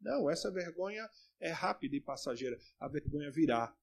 Não, 0.00 0.30
essa 0.30 0.50
vergonha 0.50 1.08
é 1.38 1.50
rápida 1.50 1.94
e 1.96 2.00
passageira. 2.00 2.58
A 2.78 2.88
vergonha 2.88 3.30
virá 3.30 3.74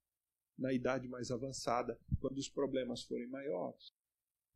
na 0.57 0.73
idade 0.73 1.07
mais 1.07 1.29
avançada, 1.29 1.99
quando 2.19 2.37
os 2.39 2.49
problemas 2.49 3.03
forem 3.03 3.27
maiores. 3.27 3.86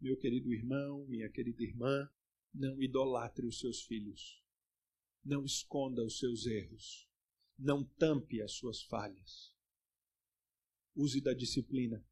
Meu 0.02 0.18
querido 0.18 0.52
irmão, 0.52 1.06
minha 1.06 1.30
querida 1.30 1.62
irmã, 1.62 2.10
não 2.52 2.82
idolatre 2.82 3.46
os 3.46 3.60
seus 3.60 3.84
filhos. 3.84 4.44
Não 5.24 5.46
esconda 5.46 6.04
os 6.04 6.18
seus 6.18 6.48
erros. 6.48 7.08
Não 7.56 7.84
tampe 7.84 8.42
as 8.42 8.54
suas 8.54 8.82
falhas. 8.82 9.56
Use 10.96 11.22
da 11.22 11.36
disciplina. 11.36 12.04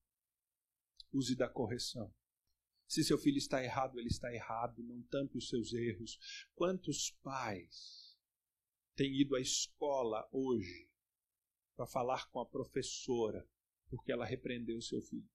Use 1.12 1.36
da 1.36 1.49
correção. 1.49 2.13
Se 2.88 3.04
seu 3.04 3.17
filho 3.17 3.39
está 3.39 3.63
errado, 3.63 3.99
ele 3.99 4.10
está 4.10 4.32
errado. 4.32 4.84
Não 4.84 5.02
tampe 5.02 5.39
os 5.39 5.49
seus 5.49 5.73
erros. 5.73 6.19
Quantos 6.54 7.10
pais 7.23 8.15
têm 8.95 9.19
ido 9.19 9.36
à 9.36 9.41
escola 9.41 10.30
hoje 10.32 10.88
para 11.75 11.88
falar 11.88 12.30
com 12.30 12.39
a 12.39 12.45
professora 12.45 13.49
porque 13.89 14.12
ela 14.12 14.25
repreendeu 14.25 14.80
seu 14.80 15.02
filho? 15.02 15.28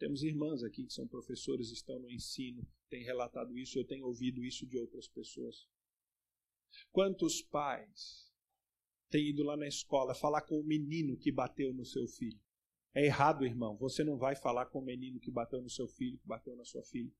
Temos 0.00 0.22
irmãs 0.22 0.62
aqui 0.62 0.86
que 0.86 0.94
são 0.94 1.06
professores, 1.06 1.70
estão 1.70 1.98
no 1.98 2.10
ensino, 2.10 2.66
têm 2.88 3.04
relatado 3.04 3.56
isso, 3.58 3.78
eu 3.78 3.86
tenho 3.86 4.06
ouvido 4.06 4.42
isso 4.42 4.66
de 4.66 4.78
outras 4.78 5.06
pessoas. 5.06 5.68
Quantos 6.90 7.42
pais 7.42 8.32
têm 9.10 9.28
ido 9.28 9.42
lá 9.42 9.58
na 9.58 9.68
escola 9.68 10.14
falar 10.14 10.40
com 10.40 10.58
o 10.58 10.64
menino 10.64 11.18
que 11.18 11.30
bateu 11.30 11.74
no 11.74 11.84
seu 11.84 12.08
filho? 12.08 12.40
É 12.94 13.04
errado, 13.04 13.44
irmão. 13.44 13.76
Você 13.76 14.02
não 14.02 14.16
vai 14.16 14.34
falar 14.34 14.66
com 14.66 14.78
o 14.78 14.84
menino 14.84 15.20
que 15.20 15.30
bateu 15.30 15.60
no 15.60 15.68
seu 15.68 15.86
filho, 15.86 16.18
que 16.18 16.26
bateu 16.26 16.56
na 16.56 16.64
sua 16.64 16.82
filha. 16.82 17.12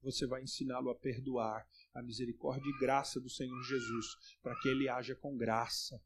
Você 0.00 0.24
vai 0.24 0.44
ensiná-lo 0.44 0.88
a 0.88 0.94
perdoar 0.94 1.68
a 1.92 2.00
misericórdia 2.00 2.70
e 2.70 2.78
graça 2.78 3.20
do 3.20 3.28
Senhor 3.28 3.60
Jesus, 3.64 4.38
para 4.40 4.56
que 4.60 4.68
ele 4.68 4.88
haja 4.88 5.16
com 5.16 5.36
graça. 5.36 6.00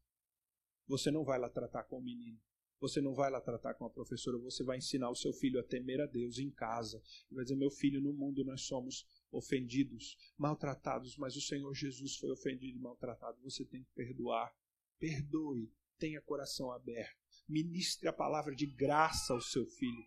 Você 0.87 1.11
não 1.11 1.23
vai 1.23 1.37
lá 1.37 1.49
tratar 1.51 1.83
com 1.83 1.99
o 1.99 2.03
menino. 2.03 2.41
Você 2.87 3.01
não 3.01 3.15
vai 3.15 3.31
lá 3.31 3.41
tratar 3.41 3.73
com 3.73 3.83
a 3.83 3.89
professora, 3.89 4.37
você 4.37 4.63
vai 4.63 4.77
ensinar 4.77 5.09
o 5.09 5.15
seu 5.15 5.33
filho 5.33 5.59
a 5.59 5.63
temer 5.63 5.99
a 6.01 6.05
Deus 6.05 6.37
em 6.37 6.51
casa. 6.51 7.01
E 7.31 7.33
vai 7.33 7.43
dizer: 7.43 7.55
Meu 7.55 7.71
filho, 7.71 7.99
no 7.99 8.13
mundo 8.13 8.43
nós 8.45 8.61
somos 8.61 9.07
ofendidos, 9.31 10.15
maltratados, 10.37 11.17
mas 11.17 11.35
o 11.35 11.41
Senhor 11.41 11.73
Jesus 11.73 12.15
foi 12.17 12.29
ofendido 12.29 12.77
e 12.77 12.81
maltratado. 12.81 13.41
Você 13.41 13.65
tem 13.65 13.83
que 13.83 13.89
perdoar. 13.95 14.55
Perdoe 14.99 15.71
Tenha 15.97 16.21
coração 16.21 16.71
aberto. 16.71 17.15
Ministre 17.47 18.07
a 18.07 18.13
palavra 18.13 18.53
de 18.53 18.67
graça 18.67 19.33
ao 19.33 19.41
seu 19.41 19.65
filho. 19.65 20.05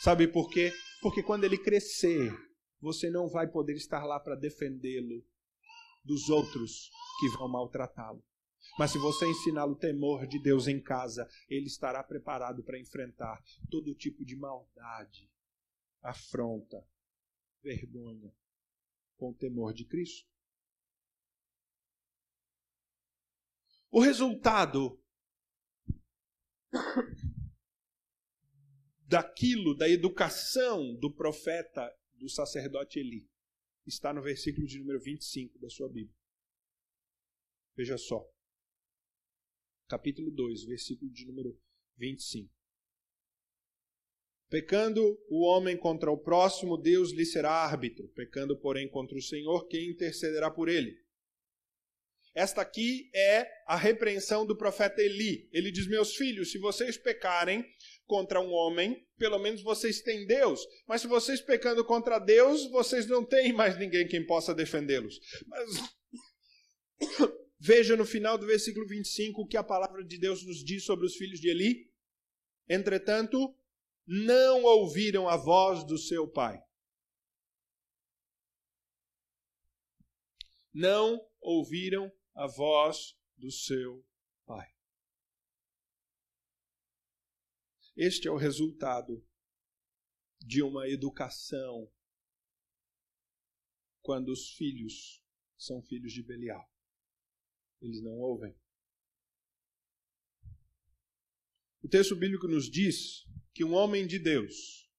Sabe 0.00 0.26
por 0.28 0.48
quê? 0.48 0.72
Porque 1.02 1.22
quando 1.22 1.44
ele 1.44 1.58
crescer, 1.58 2.32
você 2.80 3.10
não 3.10 3.28
vai 3.28 3.46
poder 3.46 3.74
estar 3.74 4.04
lá 4.04 4.18
para 4.20 4.36
defendê-lo 4.36 5.22
dos 6.04 6.30
outros 6.30 6.90
que 7.20 7.28
vão 7.36 7.48
maltratá-lo. 7.48 8.22
Mas 8.78 8.90
se 8.90 8.98
você 8.98 9.26
ensiná-lo 9.26 9.72
o 9.72 9.78
temor 9.78 10.26
de 10.26 10.40
Deus 10.40 10.66
em 10.66 10.82
casa, 10.82 11.28
ele 11.48 11.66
estará 11.66 12.02
preparado 12.02 12.64
para 12.64 12.78
enfrentar 12.78 13.40
todo 13.70 13.94
tipo 13.94 14.24
de 14.24 14.36
maldade, 14.36 15.30
afronta, 16.02 16.84
vergonha, 17.62 18.34
com 19.16 19.30
o 19.30 19.34
temor 19.34 19.72
de 19.72 19.84
Cristo. 19.84 20.28
O 23.90 24.00
resultado 24.00 25.00
daquilo, 29.06 29.76
da 29.76 29.88
educação 29.88 30.96
do 30.96 31.14
profeta, 31.14 31.88
do 32.14 32.28
sacerdote 32.28 32.98
Eli, 32.98 33.30
está 33.86 34.12
no 34.12 34.20
versículo 34.20 34.66
de 34.66 34.80
número 34.80 34.98
25 35.00 35.60
da 35.60 35.70
sua 35.70 35.88
Bíblia. 35.88 36.16
Veja 37.76 37.96
só. 37.96 38.33
Capítulo 39.88 40.30
2, 40.30 40.64
versículo 40.64 41.10
de 41.10 41.26
número 41.26 41.58
25. 41.96 42.50
Pecando 44.48 45.18
o 45.28 45.44
homem 45.44 45.76
contra 45.76 46.10
o 46.10 46.18
próximo, 46.18 46.76
Deus 46.76 47.10
lhe 47.10 47.26
será 47.26 47.50
árbitro. 47.50 48.08
Pecando, 48.14 48.56
porém, 48.56 48.88
contra 48.88 49.16
o 49.16 49.22
Senhor, 49.22 49.66
quem 49.66 49.90
intercederá 49.90 50.50
por 50.50 50.68
ele? 50.68 50.96
Esta 52.34 52.62
aqui 52.62 53.10
é 53.14 53.48
a 53.66 53.76
repreensão 53.76 54.44
do 54.44 54.56
profeta 54.56 55.00
Eli. 55.00 55.48
Ele 55.52 55.70
diz: 55.70 55.86
Meus 55.86 56.16
filhos, 56.16 56.50
se 56.50 56.58
vocês 56.58 56.96
pecarem 56.96 57.64
contra 58.06 58.40
um 58.40 58.52
homem, 58.52 59.06
pelo 59.16 59.38
menos 59.38 59.62
vocês 59.62 60.00
têm 60.02 60.26
Deus. 60.26 60.66
Mas 60.86 61.02
se 61.02 61.06
vocês 61.06 61.40
pecando 61.40 61.84
contra 61.84 62.18
Deus, 62.18 62.68
vocês 62.70 63.06
não 63.06 63.24
têm 63.24 63.52
mais 63.52 63.78
ninguém 63.78 64.08
quem 64.08 64.26
possa 64.26 64.54
defendê-los. 64.54 65.20
Mas 65.46 65.94
veja 67.58 67.96
no 67.96 68.04
final 68.04 68.36
do 68.36 68.46
versículo 68.46 68.86
25 68.86 69.42
o 69.42 69.46
que 69.46 69.56
a 69.56 69.64
palavra 69.64 70.04
de 70.04 70.18
Deus 70.18 70.44
nos 70.44 70.64
diz 70.64 70.84
sobre 70.84 71.06
os 71.06 71.16
filhos 71.16 71.40
de 71.40 71.48
Eli. 71.48 71.90
Entretanto, 72.68 73.56
não 74.06 74.62
ouviram 74.64 75.28
a 75.28 75.36
voz 75.36 75.84
do 75.84 75.98
seu 75.98 76.28
pai. 76.28 76.62
Não 80.72 81.20
ouviram 81.40 82.12
a 82.34 82.48
voz 82.48 83.16
do 83.36 83.50
seu 83.50 84.04
Pai. 84.44 84.68
Este 87.96 88.28
é 88.28 88.30
o 88.30 88.36
resultado 88.36 89.26
de 90.40 90.62
uma 90.62 90.88
educação 90.88 91.90
quando 94.02 94.30
os 94.30 94.50
filhos 94.50 95.24
são 95.56 95.80
filhos 95.80 96.12
de 96.12 96.22
Belial. 96.22 96.73
Eles 97.84 98.02
não 98.02 98.12
ouvem. 98.12 98.54
O 101.82 101.88
texto 101.88 102.16
bíblico 102.16 102.48
nos 102.48 102.70
diz 102.70 103.26
que 103.52 103.62
um 103.62 103.74
homem 103.74 104.06
de 104.06 104.18
Deus 104.18 104.90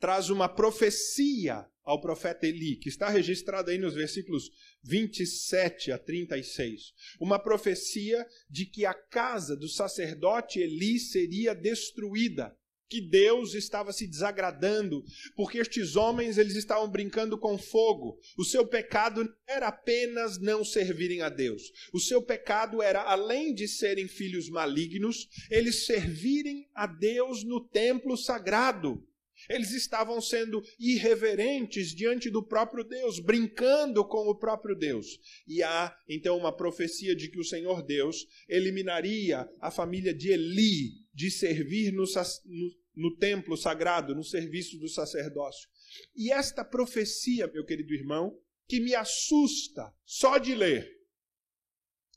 traz 0.00 0.30
uma 0.30 0.48
profecia 0.48 1.64
ao 1.84 2.00
profeta 2.00 2.44
Eli, 2.44 2.76
que 2.76 2.88
está 2.88 3.08
registrado 3.08 3.70
aí 3.70 3.78
nos 3.78 3.94
versículos 3.94 4.50
27 4.82 5.92
a 5.92 5.98
36. 5.98 6.92
Uma 7.20 7.38
profecia 7.38 8.26
de 8.50 8.66
que 8.66 8.84
a 8.84 8.94
casa 8.94 9.56
do 9.56 9.68
sacerdote 9.68 10.58
Eli 10.58 10.98
seria 10.98 11.54
destruída, 11.54 12.58
que 12.88 13.00
Deus 13.00 13.54
estava 13.54 13.92
se 13.92 14.06
desagradando, 14.06 15.04
porque 15.36 15.58
estes 15.58 15.96
homens 15.96 16.38
eles 16.38 16.56
estavam 16.56 16.88
brincando 16.88 17.38
com 17.38 17.58
fogo. 17.58 18.18
O 18.38 18.44
seu 18.44 18.66
pecado 18.66 19.28
era 19.46 19.68
apenas 19.68 20.38
não 20.40 20.64
servirem 20.64 21.22
a 21.22 21.28
Deus. 21.28 21.62
O 21.92 22.00
seu 22.00 22.22
pecado 22.22 22.82
era 22.82 23.02
além 23.02 23.54
de 23.54 23.66
serem 23.66 24.08
filhos 24.08 24.48
malignos, 24.48 25.28
eles 25.50 25.86
servirem 25.86 26.68
a 26.74 26.86
Deus 26.86 27.44
no 27.44 27.60
templo 27.60 28.16
sagrado. 28.16 29.02
Eles 29.48 29.72
estavam 29.72 30.20
sendo 30.20 30.62
irreverentes 30.78 31.94
diante 31.94 32.30
do 32.30 32.42
próprio 32.42 32.84
Deus, 32.84 33.18
brincando 33.18 34.04
com 34.04 34.28
o 34.28 34.34
próprio 34.34 34.76
Deus. 34.76 35.18
E 35.46 35.62
há 35.62 35.94
então 36.08 36.36
uma 36.36 36.54
profecia 36.54 37.14
de 37.14 37.28
que 37.28 37.38
o 37.38 37.44
Senhor 37.44 37.82
Deus 37.82 38.26
eliminaria 38.48 39.48
a 39.60 39.70
família 39.70 40.14
de 40.14 40.30
Eli 40.30 41.04
de 41.12 41.30
servir 41.30 41.92
no, 41.92 42.04
no, 42.04 42.70
no 42.96 43.16
templo 43.16 43.56
sagrado, 43.56 44.14
no 44.14 44.24
serviço 44.24 44.78
do 44.78 44.88
sacerdócio. 44.88 45.68
E 46.16 46.32
esta 46.32 46.64
profecia, 46.64 47.46
meu 47.46 47.64
querido 47.64 47.94
irmão, 47.94 48.36
que 48.66 48.80
me 48.80 48.94
assusta 48.94 49.92
só 50.04 50.38
de 50.38 50.54
ler. 50.54 50.90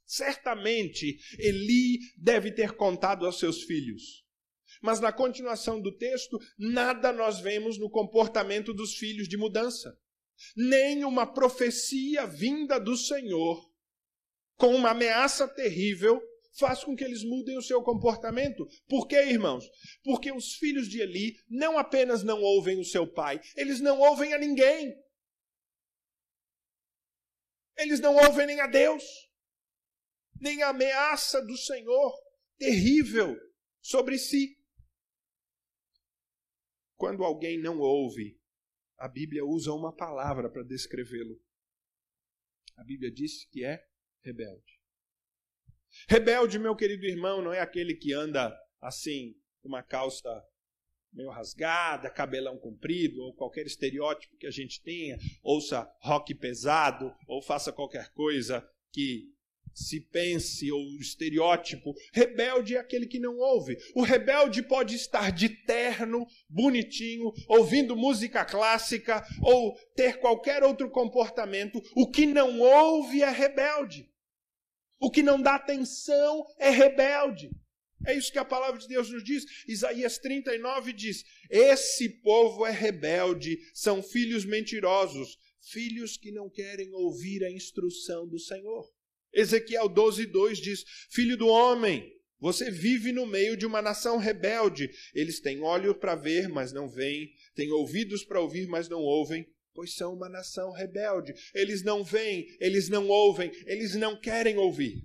Certamente 0.05 1.19
Eli 1.37 1.99
deve 2.17 2.51
ter 2.51 2.71
contado 2.71 3.25
aos 3.25 3.39
seus 3.39 3.63
filhos 3.63 4.26
mas 4.81 4.99
na 4.99 5.11
continuação 5.11 5.81
do 5.81 5.95
texto, 5.95 6.39
nada 6.57 7.11
nós 7.11 7.39
vemos 7.39 7.77
no 7.77 7.89
comportamento 7.89 8.73
dos 8.73 8.95
filhos 8.95 9.27
de 9.27 9.37
mudança. 9.37 9.97
Nem 10.55 11.03
uma 11.03 11.25
profecia 11.25 12.25
vinda 12.25 12.79
do 12.79 12.95
Senhor, 12.95 13.67
com 14.55 14.75
uma 14.75 14.91
ameaça 14.91 15.47
terrível, 15.47 16.21
faz 16.57 16.83
com 16.83 16.95
que 16.95 17.03
eles 17.03 17.23
mudem 17.23 17.57
o 17.57 17.61
seu 17.61 17.81
comportamento. 17.81 18.67
Por 18.87 19.07
quê, 19.07 19.17
irmãos? 19.23 19.65
Porque 20.03 20.31
os 20.31 20.55
filhos 20.55 20.87
de 20.87 21.01
Eli 21.01 21.35
não 21.47 21.77
apenas 21.77 22.23
não 22.23 22.41
ouvem 22.41 22.79
o 22.79 22.85
seu 22.85 23.07
pai, 23.07 23.39
eles 23.55 23.79
não 23.79 23.99
ouvem 23.99 24.33
a 24.33 24.37
ninguém. 24.37 24.95
Eles 27.77 27.99
não 27.99 28.15
ouvem 28.15 28.47
nem 28.47 28.59
a 28.59 28.65
Deus, 28.65 29.03
nem 30.41 30.63
a 30.63 30.69
ameaça 30.69 31.39
do 31.45 31.55
Senhor 31.55 32.11
terrível 32.57 33.37
sobre 33.79 34.17
si. 34.17 34.57
Quando 36.97 37.23
alguém 37.23 37.59
não 37.59 37.79
ouve, 37.79 38.37
a 38.97 39.07
Bíblia 39.07 39.45
usa 39.45 39.71
uma 39.71 39.95
palavra 39.95 40.49
para 40.49 40.63
descrevê-lo. 40.63 41.39
A 42.75 42.83
Bíblia 42.83 43.11
diz 43.11 43.45
que 43.45 43.63
é 43.63 43.85
rebelde. 44.23 44.81
Rebelde, 46.09 46.59
meu 46.59 46.75
querido 46.75 47.05
irmão, 47.05 47.41
não 47.41 47.53
é 47.53 47.59
aquele 47.59 47.95
que 47.95 48.13
anda 48.13 48.53
assim, 48.81 49.35
com 49.61 49.69
uma 49.69 49.83
calça 49.83 50.29
meio 51.13 51.29
rasgada, 51.29 52.09
cabelão 52.09 52.57
comprido, 52.59 53.21
ou 53.21 53.33
qualquer 53.33 53.65
estereótipo 53.65 54.37
que 54.37 54.45
a 54.45 54.51
gente 54.51 54.81
tenha, 54.81 55.17
ouça 55.41 55.89
rock 56.01 56.35
pesado, 56.35 57.15
ou 57.27 57.41
faça 57.41 57.71
qualquer 57.71 58.11
coisa 58.11 58.67
que 58.91 59.33
se 59.77 60.01
pense 60.01 60.71
ou 60.71 60.97
estereótipo, 60.99 61.93
rebelde 62.11 62.75
é 62.75 62.79
aquele 62.79 63.05
que 63.05 63.19
não 63.19 63.37
ouve. 63.37 63.77
O 63.93 64.01
rebelde 64.01 64.63
pode 64.63 64.95
estar 64.95 65.31
de 65.31 65.49
terno, 65.49 66.25
bonitinho, 66.49 67.31
ouvindo 67.47 67.95
música 67.95 68.43
clássica 68.43 69.23
ou 69.39 69.77
ter 69.95 70.19
qualquer 70.19 70.63
outro 70.63 70.89
comportamento. 70.89 71.79
O 71.95 72.09
que 72.09 72.25
não 72.25 72.59
ouve 72.59 73.21
é 73.21 73.29
rebelde. 73.29 74.09
O 74.99 75.11
que 75.11 75.21
não 75.21 75.39
dá 75.39 75.55
atenção 75.55 76.43
é 76.57 76.71
rebelde. 76.71 77.51
É 78.07 78.15
isso 78.15 78.31
que 78.31 78.39
a 78.39 78.45
palavra 78.45 78.79
de 78.79 78.87
Deus 78.87 79.11
nos 79.11 79.23
diz. 79.23 79.45
Isaías 79.67 80.17
39 80.17 80.91
diz: 80.91 81.23
Esse 81.51 82.09
povo 82.09 82.65
é 82.65 82.71
rebelde, 82.71 83.59
são 83.75 84.01
filhos 84.01 84.43
mentirosos, 84.43 85.37
filhos 85.61 86.17
que 86.17 86.31
não 86.31 86.49
querem 86.49 86.91
ouvir 86.93 87.43
a 87.43 87.51
instrução 87.51 88.27
do 88.27 88.39
Senhor. 88.39 88.96
Ezequiel 89.33 89.89
12, 89.89 90.25
2 90.27 90.57
diz: 90.59 90.83
Filho 91.09 91.37
do 91.37 91.47
homem, 91.47 92.13
você 92.39 92.69
vive 92.69 93.11
no 93.11 93.25
meio 93.25 93.57
de 93.57 93.65
uma 93.65 93.81
nação 93.81 94.17
rebelde. 94.17 94.89
Eles 95.13 95.39
têm 95.39 95.61
olhos 95.61 95.97
para 95.97 96.15
ver, 96.15 96.47
mas 96.47 96.71
não 96.71 96.87
veem, 96.87 97.31
têm 97.55 97.71
ouvidos 97.71 98.23
para 98.23 98.39
ouvir, 98.39 98.67
mas 98.67 98.87
não 98.87 98.99
ouvem, 98.99 99.47
pois 99.73 99.95
são 99.95 100.13
uma 100.13 100.29
nação 100.29 100.71
rebelde. 100.71 101.33
Eles 101.53 101.83
não 101.83 102.03
veem, 102.03 102.47
eles 102.59 102.89
não 102.89 103.07
ouvem, 103.07 103.51
eles 103.65 103.95
não 103.95 104.19
querem 104.19 104.57
ouvir. 104.57 105.03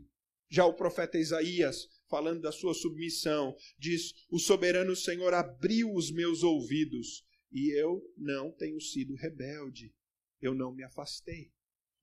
Já 0.50 0.66
o 0.66 0.74
profeta 0.74 1.18
Isaías, 1.18 1.88
falando 2.10 2.42
da 2.42 2.52
sua 2.52 2.74
submissão, 2.74 3.56
diz: 3.78 4.12
O 4.30 4.38
soberano 4.38 4.94
Senhor 4.94 5.32
abriu 5.32 5.90
os 5.94 6.10
meus 6.10 6.42
ouvidos 6.42 7.24
e 7.50 7.70
eu 7.70 8.02
não 8.16 8.50
tenho 8.52 8.78
sido 8.78 9.14
rebelde, 9.14 9.94
eu 10.40 10.54
não 10.54 10.74
me 10.74 10.84
afastei. 10.84 11.50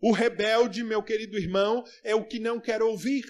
O 0.02 0.12
rebelde, 0.12 0.84
meu 0.84 1.04
querido 1.04 1.38
irmão, 1.38 1.84
é 2.04 2.16
o 2.16 2.26
que 2.26 2.40
não 2.40 2.60
quer 2.60 2.82
ouvir. 2.82 3.26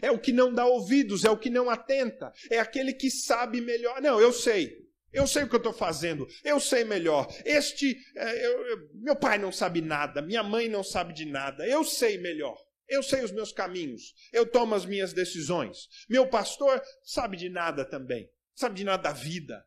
É 0.00 0.10
o 0.10 0.18
que 0.18 0.32
não 0.32 0.52
dá 0.52 0.64
ouvidos, 0.64 1.24
é 1.24 1.30
o 1.30 1.36
que 1.36 1.50
não 1.50 1.68
atenta, 1.68 2.32
é 2.50 2.58
aquele 2.58 2.94
que 2.94 3.10
sabe 3.10 3.60
melhor. 3.60 4.00
Não, 4.00 4.18
eu 4.18 4.32
sei. 4.32 4.80
Eu 5.12 5.26
sei 5.26 5.42
o 5.42 5.48
que 5.48 5.54
eu 5.54 5.58
estou 5.58 5.74
fazendo, 5.74 6.26
eu 6.42 6.58
sei 6.58 6.84
melhor. 6.84 7.28
Este, 7.44 7.94
é, 8.16 8.46
eu, 8.46 8.66
eu, 8.68 8.88
meu 8.94 9.14
pai 9.14 9.36
não 9.36 9.52
sabe 9.52 9.82
nada, 9.82 10.22
minha 10.22 10.42
mãe 10.42 10.68
não 10.68 10.82
sabe 10.82 11.12
de 11.12 11.26
nada, 11.26 11.68
eu 11.68 11.84
sei 11.84 12.16
melhor. 12.16 12.56
Eu 12.88 13.02
sei 13.02 13.22
os 13.22 13.30
meus 13.30 13.52
caminhos, 13.52 14.14
eu 14.32 14.46
tomo 14.46 14.74
as 14.74 14.86
minhas 14.86 15.12
decisões. 15.12 15.88
Meu 16.08 16.26
pastor 16.28 16.82
sabe 17.02 17.36
de 17.36 17.48
nada 17.50 17.84
também, 17.84 18.28
sabe 18.54 18.76
de 18.76 18.84
nada 18.84 19.02
da 19.02 19.12
vida. 19.12 19.62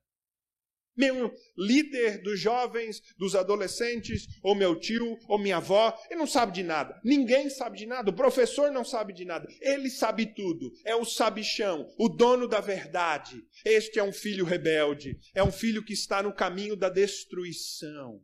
Meu 0.95 1.34
líder 1.58 2.21
dos 2.21 2.39
jovens, 2.39 3.01
dos 3.17 3.36
adolescentes, 3.36 4.27
ou 4.41 4.55
meu 4.55 4.79
tio, 4.79 5.17
ou 5.27 5.38
minha 5.38 5.58
avó, 5.58 5.97
ele 6.10 6.19
não 6.19 6.27
sabe 6.27 6.53
de 6.53 6.63
nada. 6.63 6.99
Ninguém 7.03 7.49
sabe 7.49 7.77
de 7.77 7.86
nada. 7.86 8.12
O 8.12 8.15
professor 8.15 8.71
não 8.71 8.86
sabe 8.86 9.13
de 9.13 9.25
nada. 9.25 9.47
Ele 9.60 9.89
sabe 9.89 10.34
tudo. 10.34 10.71
É 10.86 10.95
o 10.95 11.03
sabichão, 11.03 11.93
o 11.97 12.08
dono 12.08 12.47
da 12.47 12.62
verdade. 12.62 13.45
Este 13.65 13.99
é 13.99 14.03
um 14.03 14.13
filho 14.13 14.45
rebelde. 14.45 15.19
É 15.34 15.43
um 15.43 15.51
filho 15.51 15.84
que 15.84 15.93
está 15.93 16.23
no 16.23 16.34
caminho 16.34 16.75
da 16.75 16.89
destruição. 16.89 18.23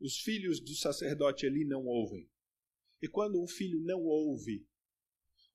Os 0.00 0.16
filhos 0.18 0.60
do 0.60 0.74
sacerdote 0.74 1.44
Eli 1.44 1.66
não 1.66 1.84
ouvem. 1.84 2.26
E 3.02 3.08
quando 3.08 3.42
um 3.42 3.46
filho 3.46 3.80
não 3.80 4.00
ouve, 4.00 4.66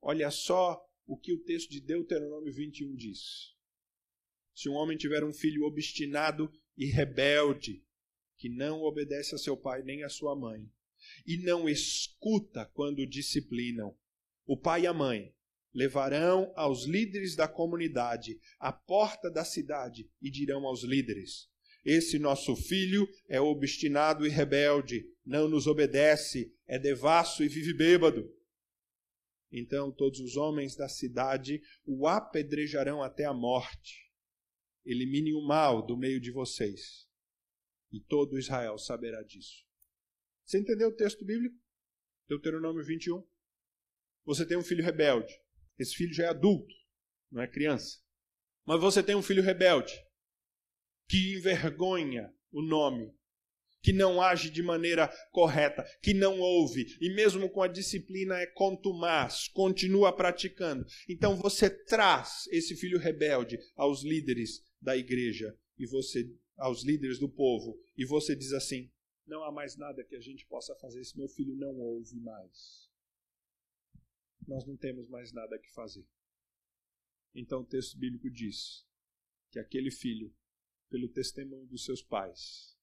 olha 0.02 0.30
só 0.30 0.80
o 1.06 1.18
que 1.18 1.34
o 1.34 1.44
texto 1.44 1.70
de 1.70 1.80
Deuteronômio 1.80 2.52
21 2.52 2.96
diz. 2.96 3.54
Se 4.54 4.70
um 4.70 4.74
homem 4.74 4.98
tiver 4.98 5.24
um 5.24 5.34
filho 5.34 5.66
obstinado 5.66 6.52
e 6.78 6.86
rebelde, 6.86 7.84
que 8.38 8.50
não 8.50 8.82
obedece 8.82 9.36
a 9.36 9.38
seu 9.38 9.56
pai 9.56 9.84
nem 9.84 10.04
a 10.04 10.10
sua 10.10 10.36
mãe, 10.36 10.70
e 11.26 11.38
não 11.38 11.70
escuta 11.70 12.66
quando 12.74 13.06
disciplinam, 13.06 13.96
o 14.46 14.58
pai 14.58 14.84
e 14.84 14.88
a 14.88 14.94
mãe 14.94 15.34
levarão 15.74 16.54
aos 16.56 16.86
líderes 16.86 17.36
da 17.36 17.48
comunidade 17.48 18.40
à 18.60 18.72
porta 18.72 19.30
da 19.30 19.44
cidade 19.44 20.10
e 20.22 20.32
dirão 20.32 20.66
aos 20.66 20.84
líderes: 20.84 21.50
Esse 21.84 22.18
nosso 22.18 22.56
filho 22.56 23.08
é 23.28 23.40
obstinado 23.42 24.26
e 24.26 24.30
rebelde, 24.30 25.06
não 25.26 25.50
nos 25.50 25.68
obedece, 25.68 26.54
é 26.66 26.80
devasso 26.80 27.44
e 27.44 27.50
vive 27.50 27.74
bêbado. 27.74 28.34
Então 29.58 29.90
todos 29.90 30.20
os 30.20 30.36
homens 30.36 30.76
da 30.76 30.90
cidade 30.90 31.62
o 31.86 32.10
apedrejarão 32.10 33.02
até 33.02 33.24
a 33.24 33.34
morte. 33.34 34.12
Elimine 34.86 35.34
o 35.34 35.42
mal 35.42 35.82
do 35.82 35.96
meio 35.96 36.20
de 36.20 36.30
vocês, 36.30 37.10
e 37.90 38.02
todo 38.02 38.38
Israel 38.38 38.78
saberá 38.78 39.24
disso. 39.24 39.66
Você 40.44 40.60
entendeu 40.60 40.90
o 40.90 40.96
texto 40.96 41.24
bíblico? 41.24 41.56
Deuteronômio 42.28 42.84
21. 42.84 43.26
Você 44.26 44.46
tem 44.46 44.58
um 44.58 44.64
filho 44.64 44.84
rebelde. 44.84 45.34
Esse 45.80 45.96
filho 45.96 46.14
já 46.14 46.26
é 46.26 46.30
adulto, 46.30 46.76
não 47.32 47.42
é 47.42 47.48
criança. 47.48 48.04
Mas 48.66 48.82
você 48.82 49.02
tem 49.02 49.16
um 49.16 49.24
filho 49.24 49.42
rebelde 49.42 49.94
que 51.08 51.38
envergonha 51.38 52.30
o 52.52 52.62
nome 52.62 53.18
que 53.86 53.94
não 53.94 54.20
age 54.20 54.50
de 54.50 54.64
maneira 54.64 55.08
correta, 55.32 55.84
que 56.02 56.12
não 56.12 56.40
ouve, 56.40 56.98
e 57.00 57.14
mesmo 57.14 57.48
com 57.48 57.62
a 57.62 57.68
disciplina 57.68 58.36
é 58.40 58.48
contumaz, 58.48 59.48
continua 59.50 60.12
praticando. 60.12 60.84
Então 61.08 61.36
você 61.36 61.70
traz 61.70 62.48
esse 62.48 62.76
filho 62.76 62.98
rebelde 62.98 63.60
aos 63.76 64.04
líderes 64.04 64.66
da 64.82 64.98
igreja 64.98 65.56
e 65.78 65.86
você 65.86 66.36
aos 66.58 66.84
líderes 66.84 67.20
do 67.20 67.30
povo 67.30 67.80
e 67.96 68.04
você 68.04 68.36
diz 68.36 68.54
assim: 68.54 68.92
não 69.28 69.44
há 69.44 69.52
mais 69.52 69.78
nada 69.78 70.04
que 70.04 70.16
a 70.16 70.20
gente 70.22 70.48
possa 70.48 70.74
fazer, 70.78 71.02
esse 71.02 71.16
meu 71.16 71.28
filho 71.28 71.56
não 71.56 71.78
ouve 71.78 72.20
mais. 72.20 72.90
Nós 74.48 74.66
não 74.66 74.76
temos 74.76 75.08
mais 75.10 75.32
nada 75.32 75.60
que 75.60 75.72
fazer. 75.72 76.08
Então 77.36 77.62
o 77.62 77.66
texto 77.66 78.00
bíblico 78.00 78.32
diz 78.32 78.84
que 79.52 79.60
aquele 79.60 79.92
filho, 79.92 80.36
pelo 80.90 81.08
testemunho 81.08 81.68
dos 81.68 81.86
seus 81.86 82.02
pais, 82.02 82.75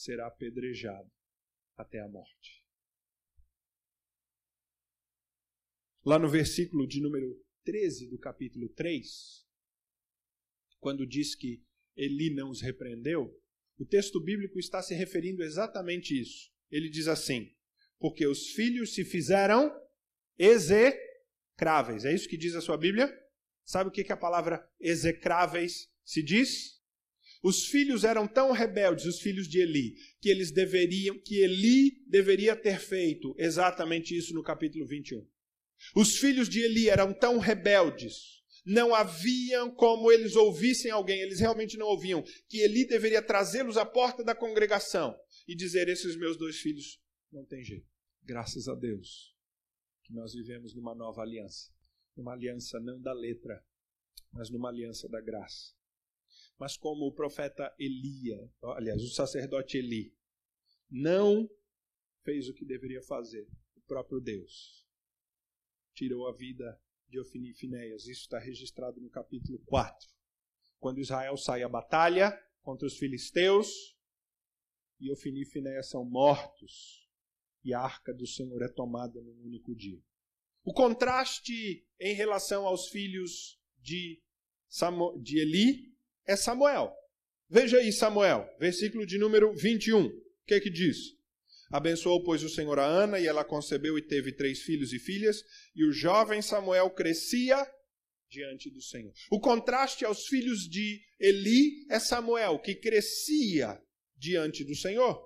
será 0.00 0.26
apedrejado 0.26 1.10
até 1.76 2.00
a 2.00 2.08
morte. 2.08 2.64
Lá 6.04 6.18
no 6.18 6.28
versículo 6.28 6.86
de 6.86 7.02
número 7.02 7.38
13 7.64 8.08
do 8.08 8.18
capítulo 8.18 8.70
3, 8.70 9.46
quando 10.78 11.06
diz 11.06 11.34
que 11.34 11.62
Eli 11.94 12.34
não 12.34 12.50
os 12.50 12.62
repreendeu, 12.62 13.38
o 13.78 13.84
texto 13.84 14.18
bíblico 14.18 14.58
está 14.58 14.82
se 14.82 14.94
referindo 14.94 15.42
exatamente 15.42 16.18
isso. 16.18 16.50
Ele 16.70 16.88
diz 16.88 17.06
assim: 17.06 17.54
Porque 17.98 18.26
os 18.26 18.52
filhos 18.52 18.94
se 18.94 19.04
fizeram 19.04 19.70
execráveis. 20.38 22.06
É 22.06 22.14
isso 22.14 22.28
que 22.28 22.38
diz 22.38 22.54
a 22.54 22.62
sua 22.62 22.78
Bíblia? 22.78 23.14
Sabe 23.64 23.90
o 23.90 23.92
que, 23.92 24.04
que 24.04 24.12
a 24.12 24.16
palavra 24.16 24.66
execráveis 24.80 25.92
se 26.02 26.22
diz? 26.22 26.79
Os 27.42 27.66
filhos 27.66 28.04
eram 28.04 28.28
tão 28.28 28.52
rebeldes, 28.52 29.06
os 29.06 29.20
filhos 29.20 29.48
de 29.48 29.60
Eli, 29.60 29.94
que 30.20 30.28
eles 30.28 30.50
deveriam, 30.50 31.18
que 31.18 31.40
Eli 31.40 32.04
deveria 32.06 32.54
ter 32.54 32.78
feito 32.78 33.34
exatamente 33.38 34.16
isso 34.16 34.34
no 34.34 34.42
capítulo 34.42 34.86
21. 34.86 35.26
Os 35.96 36.18
filhos 36.18 36.48
de 36.50 36.60
Eli 36.60 36.90
eram 36.90 37.14
tão 37.14 37.38
rebeldes, 37.38 38.42
não 38.66 38.94
haviam 38.94 39.74
como 39.74 40.12
eles 40.12 40.36
ouvissem 40.36 40.90
alguém, 40.90 41.18
eles 41.20 41.40
realmente 41.40 41.78
não 41.78 41.86
ouviam, 41.86 42.22
que 42.46 42.58
Eli 42.58 42.86
deveria 42.86 43.22
trazê-los 43.22 43.78
à 43.78 43.86
porta 43.86 44.22
da 44.22 44.34
congregação 44.34 45.18
e 45.48 45.56
dizer: 45.56 45.88
Esses 45.88 46.16
meus 46.16 46.36
dois 46.36 46.58
filhos 46.58 47.00
não 47.32 47.46
tem 47.46 47.64
jeito. 47.64 47.88
Graças 48.22 48.68
a 48.68 48.74
Deus 48.74 49.34
que 50.02 50.12
nós 50.12 50.34
vivemos 50.34 50.74
numa 50.74 50.94
nova 50.94 51.22
aliança. 51.22 51.72
Uma 52.14 52.32
aliança 52.34 52.78
não 52.80 53.00
da 53.00 53.14
letra, 53.14 53.64
mas 54.30 54.50
numa 54.50 54.68
aliança 54.68 55.08
da 55.08 55.22
graça 55.22 55.79
mas 56.60 56.76
como 56.76 57.06
o 57.06 57.12
profeta 57.12 57.74
Elia, 57.78 58.52
aliás, 58.76 59.02
o 59.02 59.08
sacerdote 59.08 59.78
Eli, 59.78 60.14
não 60.90 61.48
fez 62.22 62.50
o 62.50 62.54
que 62.54 62.66
deveria 62.66 63.00
fazer, 63.00 63.48
o 63.74 63.80
próprio 63.80 64.20
Deus 64.20 64.86
tirou 65.94 66.28
a 66.28 66.32
vida 66.32 66.78
de 67.08 67.18
Ofni 67.18 67.50
e 67.50 67.54
Finéias. 67.54 68.06
Isso 68.06 68.22
está 68.22 68.38
registrado 68.38 69.00
no 69.00 69.08
capítulo 69.08 69.58
4. 69.60 70.06
Quando 70.78 71.00
Israel 71.00 71.36
sai 71.38 71.62
à 71.62 71.68
batalha 71.68 72.30
contra 72.60 72.86
os 72.86 72.98
filisteus, 72.98 73.96
e 75.00 75.10
Ofni 75.10 75.42
e 75.42 75.46
Finéias 75.46 75.88
são 75.88 76.04
mortos, 76.04 77.08
e 77.64 77.72
a 77.72 77.80
arca 77.80 78.12
do 78.12 78.26
Senhor 78.26 78.60
é 78.60 78.68
tomada 78.68 79.18
num 79.22 79.44
único 79.44 79.74
dia. 79.74 80.02
O 80.62 80.74
contraste 80.74 81.86
em 81.98 82.14
relação 82.14 82.66
aos 82.66 82.88
filhos 82.88 83.58
de, 83.78 84.22
de 85.22 85.38
Eli 85.38 85.89
é 86.30 86.36
Samuel. 86.36 86.94
Veja 87.48 87.78
aí 87.78 87.92
Samuel, 87.92 88.48
versículo 88.60 89.04
de 89.04 89.18
número 89.18 89.52
21. 89.52 90.06
O 90.06 90.12
que 90.46 90.54
é 90.54 90.60
que 90.60 90.70
diz? 90.70 90.96
Abençoou, 91.72 92.22
pois, 92.22 92.44
o 92.44 92.48
Senhor 92.48 92.78
a 92.78 92.86
Ana, 92.86 93.18
e 93.18 93.26
ela 93.26 93.44
concebeu 93.44 93.98
e 93.98 94.02
teve 94.02 94.32
três 94.32 94.62
filhos 94.62 94.92
e 94.92 94.98
filhas, 95.00 95.42
e 95.74 95.84
o 95.84 95.92
jovem 95.92 96.40
Samuel 96.40 96.88
crescia 96.90 97.68
diante 98.28 98.70
do 98.70 98.80
Senhor. 98.80 99.12
O 99.30 99.40
contraste 99.40 100.04
aos 100.04 100.26
filhos 100.26 100.68
de 100.68 101.00
Eli 101.18 101.84
é 101.90 101.98
Samuel, 101.98 102.60
que 102.60 102.76
crescia 102.76 103.80
diante 104.16 104.64
do 104.64 104.76
Senhor. 104.76 105.20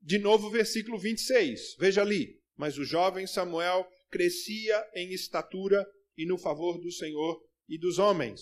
De 0.00 0.18
novo, 0.18 0.50
versículo 0.50 0.98
26. 0.98 1.76
Veja 1.78 2.00
ali. 2.00 2.40
Mas 2.56 2.78
o 2.78 2.84
jovem 2.84 3.26
Samuel 3.26 3.86
crescia 4.10 4.88
em 4.94 5.12
estatura 5.12 5.86
e 6.16 6.26
no 6.26 6.38
favor 6.38 6.78
do 6.80 6.90
Senhor 6.90 7.38
e 7.68 7.78
dos 7.78 7.98
homens. 7.98 8.40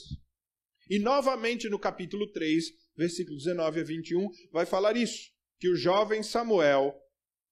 E 0.90 0.98
novamente 0.98 1.68
no 1.68 1.78
capítulo 1.78 2.26
3, 2.32 2.64
versículos 2.96 3.44
19 3.44 3.80
a 3.80 3.84
21, 3.84 4.28
vai 4.50 4.66
falar 4.66 4.96
isso: 4.96 5.30
que 5.60 5.68
o 5.68 5.76
jovem 5.76 6.20
Samuel 6.20 6.92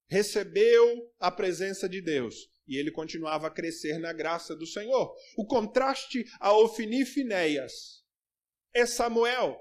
recebeu 0.09 1.09
a 1.17 1.31
presença 1.31 1.87
de 1.87 2.01
Deus 2.01 2.35
e 2.67 2.77
ele 2.77 2.91
continuava 2.91 3.47
a 3.47 3.51
crescer 3.51 3.97
na 3.97 4.11
graça 4.11 4.53
do 4.55 4.67
Senhor. 4.67 5.15
O 5.37 5.45
contraste 5.45 6.25
a 6.39 6.51
Ofni 6.51 7.05
Finéias 7.05 8.03
é 8.73 8.85
Samuel, 8.85 9.57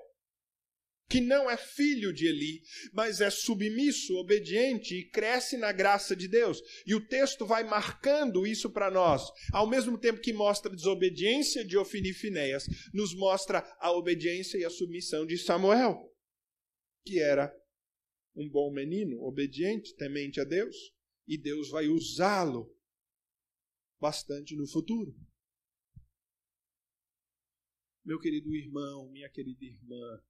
que 1.09 1.21
não 1.21 1.51
é 1.51 1.57
filho 1.57 2.13
de 2.13 2.27
Eli, 2.27 2.63
mas 2.93 3.21
é 3.21 3.31
submisso, 3.31 4.15
obediente 4.17 4.95
e 4.95 5.09
cresce 5.09 5.57
na 5.57 5.73
graça 5.73 6.15
de 6.15 6.29
Deus. 6.29 6.61
E 6.87 6.95
o 6.95 7.07
texto 7.07 7.47
vai 7.47 7.65
marcando 7.65 8.47
isso 8.47 8.71
para 8.71 8.91
nós. 8.91 9.23
Ao 9.53 9.67
mesmo 9.67 9.99
tempo 9.99 10.21
que 10.21 10.33
mostra 10.33 10.71
a 10.71 10.75
desobediência 10.75 11.65
de 11.65 11.79
Ofni 11.79 12.11
e 12.11 12.93
nos 12.93 13.15
mostra 13.15 13.61
a 13.81 13.91
obediência 13.93 14.59
e 14.59 14.65
a 14.65 14.71
submissão 14.71 15.25
de 15.25 15.39
Samuel, 15.39 16.15
que 17.07 17.19
era 17.19 17.51
um 18.37 18.49
bom 18.49 18.73
menino, 18.73 19.23
obediente, 19.23 19.97
temente 19.97 20.41
a 20.41 20.45
Deus, 20.45 20.77
e 21.27 21.39
Deus 21.39 21.71
vai 21.71 21.89
usá-lo 21.89 22.75
bastante 23.99 24.55
no 24.55 24.67
futuro. 24.69 25.15
Meu 28.05 28.19
querido 28.19 28.55
irmão, 28.55 29.11
minha 29.11 29.29
querida 29.29 29.65
irmã, 29.65 30.23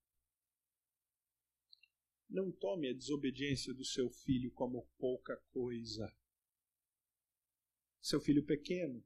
não 2.29 2.53
tome 2.53 2.89
a 2.89 2.93
desobediência 2.93 3.73
do 3.73 3.85
seu 3.85 4.11
filho 4.11 4.51
como 4.53 4.87
pouca 4.99 5.37
coisa. 5.51 6.15
Seu 8.01 8.21
filho 8.21 8.45
pequeno, 8.45 9.05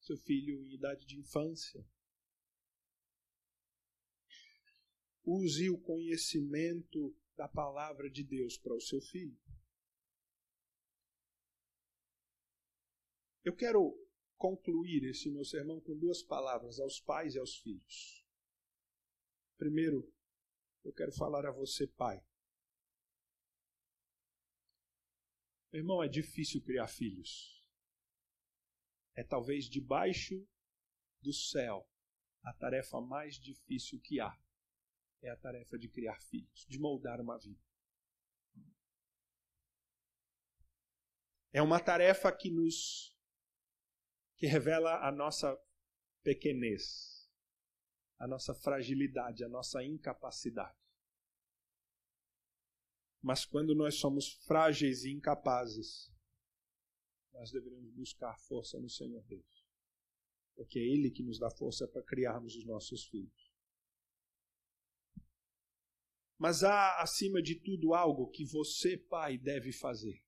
seu 0.00 0.16
filho 0.16 0.62
em 0.62 0.74
idade 0.74 1.06
de 1.06 1.18
infância. 1.18 1.84
Use 5.24 5.68
o 5.70 5.78
conhecimento 5.78 7.16
da 7.36 7.48
palavra 7.48 8.10
de 8.10 8.22
Deus 8.22 8.56
para 8.56 8.74
o 8.74 8.80
seu 8.80 9.00
filho. 9.00 9.38
Eu 13.44 13.54
quero 13.54 13.94
concluir 14.36 15.04
esse 15.04 15.30
meu 15.30 15.44
sermão 15.44 15.80
com 15.80 15.98
duas 15.98 16.22
palavras 16.22 16.78
aos 16.78 17.00
pais 17.00 17.34
e 17.34 17.38
aos 17.38 17.56
filhos. 17.56 18.24
Primeiro, 19.56 20.12
eu 20.88 20.92
quero 20.94 21.12
falar 21.12 21.44
a 21.44 21.50
você, 21.50 21.86
pai. 21.86 22.24
Meu 25.70 25.80
irmão, 25.80 26.02
é 26.02 26.08
difícil 26.08 26.62
criar 26.62 26.88
filhos. 26.88 27.62
É 29.14 29.22
talvez 29.22 29.66
debaixo 29.66 30.46
do 31.20 31.32
céu 31.32 31.86
a 32.42 32.54
tarefa 32.54 33.00
mais 33.00 33.34
difícil 33.34 34.00
que 34.00 34.18
há. 34.18 34.34
É 35.20 35.28
a 35.30 35.36
tarefa 35.36 35.78
de 35.78 35.88
criar 35.88 36.20
filhos, 36.22 36.64
de 36.66 36.78
moldar 36.78 37.20
uma 37.20 37.36
vida. 37.38 37.60
É 41.52 41.60
uma 41.60 41.80
tarefa 41.80 42.32
que 42.32 42.50
nos 42.50 43.14
que 44.36 44.46
revela 44.46 45.06
a 45.06 45.10
nossa 45.10 45.60
pequenez, 46.22 47.17
a 48.18 48.26
nossa 48.26 48.54
fragilidade, 48.54 49.44
a 49.44 49.48
nossa 49.48 49.82
incapacidade. 49.82 50.76
Mas 53.22 53.44
quando 53.44 53.74
nós 53.74 53.96
somos 53.96 54.32
frágeis 54.44 55.04
e 55.04 55.12
incapazes, 55.12 56.12
nós 57.32 57.50
devemos 57.50 57.90
buscar 57.92 58.36
força 58.38 58.78
no 58.78 58.88
Senhor 58.88 59.22
Deus. 59.24 59.66
Porque 60.54 60.78
é 60.78 60.82
Ele 60.82 61.10
que 61.10 61.22
nos 61.22 61.38
dá 61.38 61.50
força 61.50 61.86
para 61.86 62.02
criarmos 62.02 62.56
os 62.56 62.64
nossos 62.64 63.06
filhos. 63.06 63.52
Mas 66.36 66.62
há, 66.62 67.00
acima 67.00 67.42
de 67.42 67.56
tudo, 67.56 67.94
algo 67.94 68.30
que 68.30 68.44
você, 68.44 68.96
pai, 68.96 69.36
deve 69.36 69.72
fazer 69.72 70.22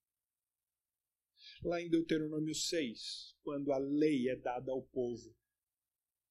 lá 1.62 1.80
em 1.80 1.88
Deuteronômio 1.88 2.55
6, 2.55 3.36
quando 3.43 3.72
a 3.72 3.78
lei 3.78 4.28
é 4.28 4.36
dada 4.36 4.70
ao 4.70 4.82
povo. 4.82 5.34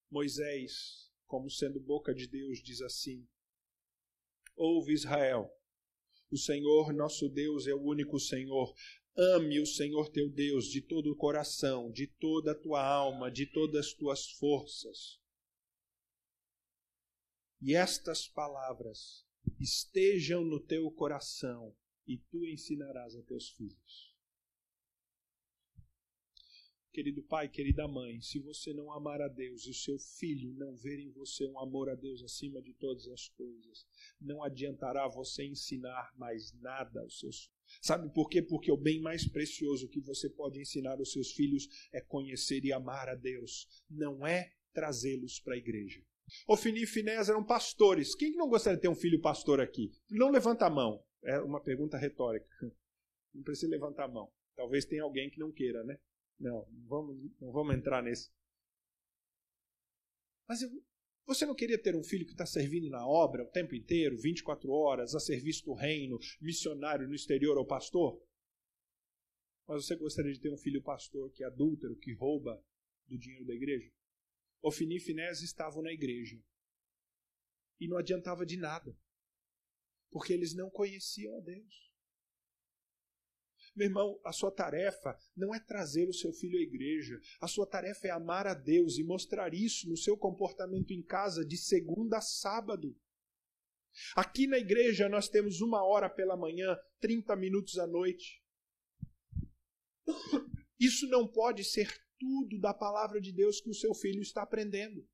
Moisés, 0.10 1.09
como 1.30 1.48
sendo 1.50 1.80
boca 1.80 2.14
de 2.14 2.28
Deus, 2.28 2.62
diz 2.62 2.82
assim: 2.82 3.26
Ouve 4.56 4.92
Israel, 4.92 5.50
o 6.32 6.38
Senhor 6.38 6.92
nosso 6.92 7.30
Deus 7.30 7.68
é 7.68 7.74
o 7.74 7.82
único 7.82 8.20
Senhor. 8.20 8.76
Ame 9.16 9.60
o 9.60 9.66
Senhor 9.66 10.10
teu 10.10 10.30
Deus 10.30 10.66
de 10.66 10.82
todo 10.82 11.12
o 11.12 11.16
coração, 11.16 11.92
de 11.92 12.08
toda 12.08 12.52
a 12.52 12.56
tua 12.56 12.84
alma, 12.84 13.30
de 13.30 13.46
todas 13.46 13.86
as 13.88 13.94
tuas 13.94 14.32
forças. 14.32 15.20
E 17.62 17.76
estas 17.76 18.28
palavras 18.28 19.26
estejam 19.60 20.44
no 20.44 20.60
teu 20.60 20.90
coração, 20.92 21.76
e 22.08 22.18
tu 22.18 22.46
ensinarás 22.46 23.16
a 23.16 23.22
teus 23.22 23.50
filhos 23.50 24.09
querido 26.92 27.22
pai, 27.24 27.48
querida 27.48 27.88
mãe, 27.88 28.20
se 28.22 28.40
você 28.40 28.74
não 28.74 28.92
amar 28.92 29.22
a 29.22 29.28
Deus 29.28 29.66
e 29.66 29.70
o 29.70 29.74
seu 29.74 29.98
filho 30.00 30.54
não 30.54 30.76
ver 30.76 31.00
em 31.00 31.12
você 31.12 31.46
um 31.46 31.60
amor 31.60 31.90
a 31.90 31.96
Deus 31.96 32.24
acima 32.24 32.62
de 32.62 32.74
todas 32.74 33.08
as 33.08 33.30
coisas, 33.30 33.86
não 34.20 34.44
adiantará 34.44 35.08
você 35.08 35.46
ensinar 35.46 36.12
mais 36.18 36.54
nada 36.60 37.02
aos 37.02 37.20
seus 37.20 37.44
filhos. 37.44 37.60
Sabe 37.82 38.12
por 38.14 38.30
quê? 38.30 38.42
Porque 38.42 38.72
o 38.72 38.78
bem 38.78 39.00
mais 39.00 39.28
precioso 39.28 39.88
que 39.88 40.02
você 40.02 40.30
pode 40.30 40.60
ensinar 40.60 40.98
aos 40.98 41.12
seus 41.12 41.32
filhos 41.32 41.68
é 41.94 42.02
conhecer 42.02 42.66
e 42.66 42.74
amar 42.74 43.08
a 43.10 43.16
Deus, 43.16 43.68
não 43.90 44.26
é 44.26 44.52
trazê-los 44.74 45.40
para 45.40 45.54
a 45.54 45.58
igreja. 45.58 46.04
Ofini 46.48 46.84
e 46.84 46.88
Finés 46.88 47.30
eram 47.30 47.44
pastores. 47.44 48.16
Quem 48.16 48.32
não 48.34 48.48
gostaria 48.48 48.78
de 48.78 48.82
ter 48.82 48.90
um 48.90 48.96
filho 48.96 49.20
pastor 49.20 49.60
aqui? 49.60 49.92
Não 50.10 50.30
levanta 50.30 50.66
a 50.66 50.70
mão. 50.70 51.04
É 51.24 51.40
uma 51.40 51.62
pergunta 51.62 51.98
retórica. 51.98 52.48
Não 53.34 53.44
precisa 53.44 53.70
levantar 53.70 54.06
a 54.06 54.08
mão. 54.08 54.32
Talvez 54.56 54.86
tenha 54.86 55.04
alguém 55.04 55.30
que 55.30 55.40
não 55.40 55.52
queira, 55.52 55.84
né? 55.84 56.00
Não, 56.40 56.66
não 56.72 56.88
vamos, 56.88 57.32
não 57.40 57.52
vamos 57.52 57.76
entrar 57.76 58.02
nesse. 58.02 58.32
Mas 60.48 60.62
eu, 60.62 60.70
você 61.26 61.46
não 61.46 61.54
queria 61.54 61.80
ter 61.80 61.96
um 61.96 62.04
filho 62.04 62.26
que 62.26 62.32
está 62.32 62.46
servindo 62.46 62.90
na 62.90 63.06
obra 63.06 63.44
o 63.44 63.52
tempo 63.52 63.76
inteiro, 63.76 64.18
24 64.18 64.72
horas, 64.72 65.14
a 65.14 65.20
serviço 65.20 65.66
do 65.66 65.74
reino, 65.74 66.18
missionário 66.42 67.08
no 67.08 67.14
exterior 67.14 67.58
ou 67.58 67.66
pastor? 67.66 68.20
Mas 69.68 69.86
você 69.86 69.96
gostaria 69.96 70.34
de 70.34 70.40
ter 70.40 70.52
um 70.52 70.58
filho 70.58 70.82
pastor 70.82 71.32
que 71.32 71.44
é 71.44 71.48
adúltero, 71.48 71.96
que 71.98 72.14
rouba 72.14 72.60
do 73.06 73.18
dinheiro 73.18 73.46
da 73.46 73.54
igreja? 73.54 73.92
Ofini 74.62 74.98
e 74.98 75.00
Finés 75.00 75.42
estavam 75.42 75.84
na 75.84 75.92
igreja. 75.92 76.42
E 77.80 77.88
não 77.88 77.98
adiantava 77.98 78.46
de 78.46 78.58
nada. 78.58 78.98
Porque 80.10 80.34
eles 80.34 80.56
não 80.56 80.70
conheciam 80.70 81.38
a 81.38 81.42
Deus. 81.42 81.89
Meu 83.76 83.88
irmão, 83.88 84.20
a 84.26 84.32
sua 84.32 84.52
tarefa 84.52 85.18
não 85.36 85.54
é 85.54 85.60
trazer 85.60 86.08
o 86.08 86.14
seu 86.14 86.32
filho 86.34 86.58
à 86.58 86.62
igreja. 86.62 87.20
A 87.40 87.48
sua 87.48 87.66
tarefa 87.66 88.08
é 88.08 88.12
amar 88.12 88.48
a 88.48 88.54
Deus 88.54 88.98
e 88.98 89.04
mostrar 89.04 89.54
isso 89.54 89.90
no 89.90 89.98
seu 89.98 90.18
comportamento 90.18 90.92
em 90.92 91.02
casa 91.02 91.46
de 91.46 91.58
segunda 91.58 92.18
a 92.18 92.22
sábado. 92.22 92.96
Aqui 94.16 94.48
na 94.48 94.58
igreja 94.58 95.10
nós 95.10 95.28
temos 95.30 95.62
uma 95.62 95.84
hora 95.84 96.10
pela 96.10 96.38
manhã, 96.38 96.78
30 97.00 97.36
minutos 97.36 97.78
à 97.78 97.88
noite. 97.88 98.44
Isso 100.80 101.08
não 101.08 101.28
pode 101.28 101.64
ser 101.64 101.90
tudo 102.18 102.60
da 102.60 102.74
palavra 102.74 103.20
de 103.20 103.32
Deus 103.32 103.62
que 103.62 103.70
o 103.70 103.74
seu 103.74 103.94
filho 103.94 104.22
está 104.22 104.44
aprendendo. 104.44 105.08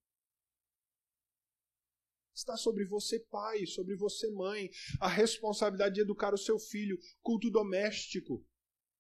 Está 2.46 2.56
sobre 2.58 2.86
você, 2.86 3.20
pai, 3.20 3.66
sobre 3.66 3.96
você, 3.96 4.30
mãe, 4.30 4.70
a 5.02 5.08
responsabilidade 5.08 5.96
de 5.96 6.02
educar 6.02 6.32
o 6.32 6.38
seu 6.38 6.60
filho, 6.60 6.96
culto 7.24 7.50
doméstico, 7.50 8.46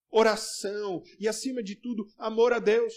oração 0.09 1.03
e, 1.19 1.27
acima 1.27 1.61
de 1.61 1.75
tudo, 1.75 2.07
amor 2.17 2.53
a 2.53 2.57
Deus. 2.57 2.95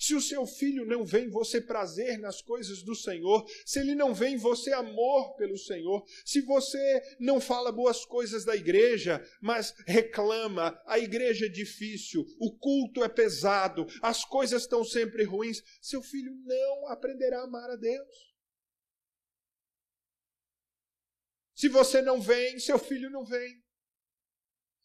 Se 0.00 0.16
o 0.16 0.20
seu 0.20 0.44
filho 0.46 0.84
não 0.84 1.04
vê 1.04 1.20
em 1.20 1.30
você 1.30 1.60
prazer 1.60 2.18
nas 2.18 2.42
coisas 2.42 2.82
do 2.82 2.92
Senhor, 2.96 3.46
se 3.64 3.78
ele 3.78 3.94
não 3.94 4.12
vê 4.12 4.30
em 4.30 4.36
você 4.36 4.72
amor 4.72 5.36
pelo 5.36 5.56
Senhor, 5.56 6.04
se 6.24 6.40
você 6.40 7.16
não 7.20 7.40
fala 7.40 7.70
boas 7.70 8.04
coisas 8.04 8.44
da 8.44 8.56
igreja, 8.56 9.24
mas 9.40 9.72
reclama, 9.86 10.76
a 10.86 10.98
igreja 10.98 11.46
é 11.46 11.48
difícil, 11.48 12.26
o 12.40 12.58
culto 12.58 13.04
é 13.04 13.08
pesado, 13.08 13.86
as 14.02 14.24
coisas 14.24 14.62
estão 14.62 14.82
sempre 14.82 15.22
ruins, 15.22 15.62
seu 15.80 16.02
filho 16.02 16.34
não 16.44 16.88
aprenderá 16.88 17.42
a 17.42 17.44
amar 17.44 17.70
a 17.70 17.76
Deus. 17.76 18.29
Se 21.60 21.68
você 21.68 22.00
não 22.00 22.22
vem, 22.22 22.58
seu 22.58 22.78
filho 22.78 23.10
não 23.10 23.22
vem. 23.22 23.62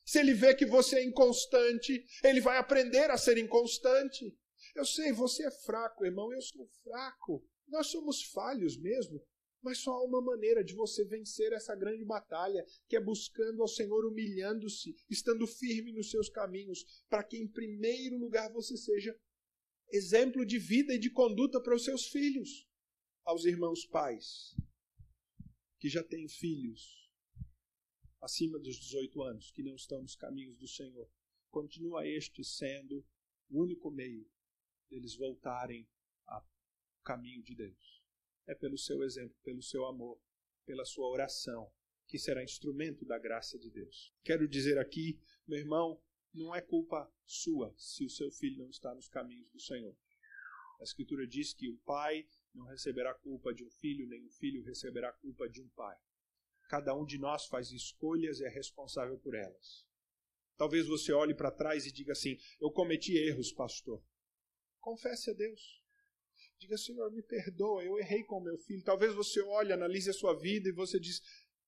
Se 0.06 0.20
ele 0.20 0.34
vê 0.34 0.54
que 0.54 0.66
você 0.66 0.98
é 0.98 1.06
inconstante, 1.06 2.06
ele 2.22 2.42
vai 2.42 2.58
aprender 2.58 3.10
a 3.10 3.18
ser 3.18 3.38
inconstante. 3.38 4.38
Eu 4.76 4.84
sei, 4.84 5.14
você 5.14 5.48
é 5.48 5.52
fraco, 5.52 6.04
irmão, 6.04 6.34
eu 6.34 6.42
sou 6.42 6.68
fraco. 6.84 7.48
Nós 7.70 7.88
somos 7.88 8.24
falhos 8.24 8.78
mesmo. 8.78 9.26
Mas 9.64 9.78
só 9.78 9.92
há 9.92 10.04
uma 10.04 10.22
maneira 10.22 10.66
de 10.66 10.76
você 10.76 11.06
vencer 11.06 11.54
essa 11.54 11.74
grande 11.74 12.04
batalha, 12.04 12.66
que 12.90 12.98
é 12.98 13.00
buscando 13.00 13.62
ao 13.62 13.70
Senhor, 13.70 14.06
humilhando-se, 14.06 14.94
estando 15.10 15.48
firme 15.48 15.94
nos 15.94 16.12
seus 16.12 16.28
caminhos, 16.28 17.06
para 17.08 17.24
que 17.24 17.38
em 17.38 17.48
primeiro 17.48 18.18
lugar 18.18 18.52
você 18.52 18.76
seja 18.76 19.18
exemplo 19.94 20.46
de 20.46 20.60
vida 20.60 20.94
e 20.94 21.00
de 21.00 21.10
conduta 21.10 21.62
para 21.62 21.74
os 21.74 21.86
seus 21.86 22.08
filhos. 22.08 22.68
Aos 23.24 23.46
irmãos 23.46 23.86
pais, 23.86 24.54
que 25.86 25.90
já 25.90 26.04
têm 26.04 26.28
filhos 26.28 27.08
acima 28.20 28.58
dos 28.58 28.76
18 28.76 29.22
anos, 29.22 29.52
que 29.52 29.62
não 29.62 29.76
estão 29.76 30.02
nos 30.02 30.16
caminhos 30.16 30.58
do 30.58 30.68
Senhor, 30.68 31.08
continua 31.52 32.08
este 32.08 32.44
sendo 32.44 33.06
o 33.52 33.62
único 33.62 33.92
meio 33.92 34.28
deles 34.90 35.16
voltarem 35.16 35.88
ao 36.26 36.44
caminho 37.04 37.44
de 37.44 37.54
Deus. 37.54 38.04
É 38.48 38.56
pelo 38.56 38.80
seu 38.80 39.04
exemplo, 39.04 39.38
pelo 39.44 39.62
seu 39.62 39.86
amor, 39.86 40.20
pela 40.66 40.86
sua 40.86 41.08
oração, 41.08 41.72
que 42.08 42.18
será 42.18 42.44
instrumento 42.44 43.06
da 43.06 43.20
graça 43.20 43.60
de 43.60 43.70
Deus. 43.70 44.12
Quero 44.24 44.48
dizer 44.48 44.80
aqui, 44.80 45.22
meu 45.46 45.60
irmão, 45.60 46.02
não 46.34 46.56
é 46.56 46.62
culpa 46.62 47.08
sua 47.28 47.72
se 47.78 48.04
o 48.04 48.10
seu 48.10 48.32
filho 48.32 48.58
não 48.58 48.72
está 48.72 48.96
nos 48.96 49.08
caminhos 49.08 49.52
do 49.52 49.60
Senhor. 49.60 49.96
A 50.80 50.84
Escritura 50.84 51.28
diz 51.28 51.54
que 51.54 51.70
o 51.70 51.78
pai 51.86 52.28
não 52.56 52.66
receberá 52.66 53.14
culpa 53.14 53.54
de 53.54 53.64
um 53.64 53.70
filho, 53.70 54.08
nem 54.08 54.24
um 54.24 54.32
filho 54.32 54.64
receberá 54.64 55.12
culpa 55.14 55.48
de 55.50 55.62
um 55.62 55.68
pai. 55.70 55.98
Cada 56.70 56.96
um 56.96 57.06
de 57.06 57.18
nós 57.18 57.46
faz 57.46 57.72
escolhas 57.72 58.40
e 58.40 58.46
é 58.46 58.50
responsável 58.50 59.18
por 59.20 59.36
elas. 59.36 59.86
Talvez 60.58 60.88
você 60.88 61.12
olhe 61.12 61.36
para 61.36 61.52
trás 61.52 61.86
e 61.86 61.92
diga 61.92 62.14
assim: 62.14 62.38
Eu 62.60 62.72
cometi 62.72 63.18
erros, 63.18 63.52
pastor. 63.52 64.04
Confesse 64.80 65.30
a 65.30 65.34
Deus. 65.34 65.84
Diga, 66.58 66.78
Senhor, 66.78 67.12
me 67.12 67.22
perdoa, 67.22 67.84
eu 67.84 68.00
errei 68.00 68.24
com 68.24 68.40
meu 68.40 68.58
filho. 68.58 68.84
Talvez 68.84 69.14
você 69.14 69.42
olhe, 69.42 69.74
analise 69.74 70.10
a 70.10 70.14
sua 70.14 70.34
vida 70.34 70.70
e 70.70 70.72
você 70.72 71.00
diz: 71.00 71.22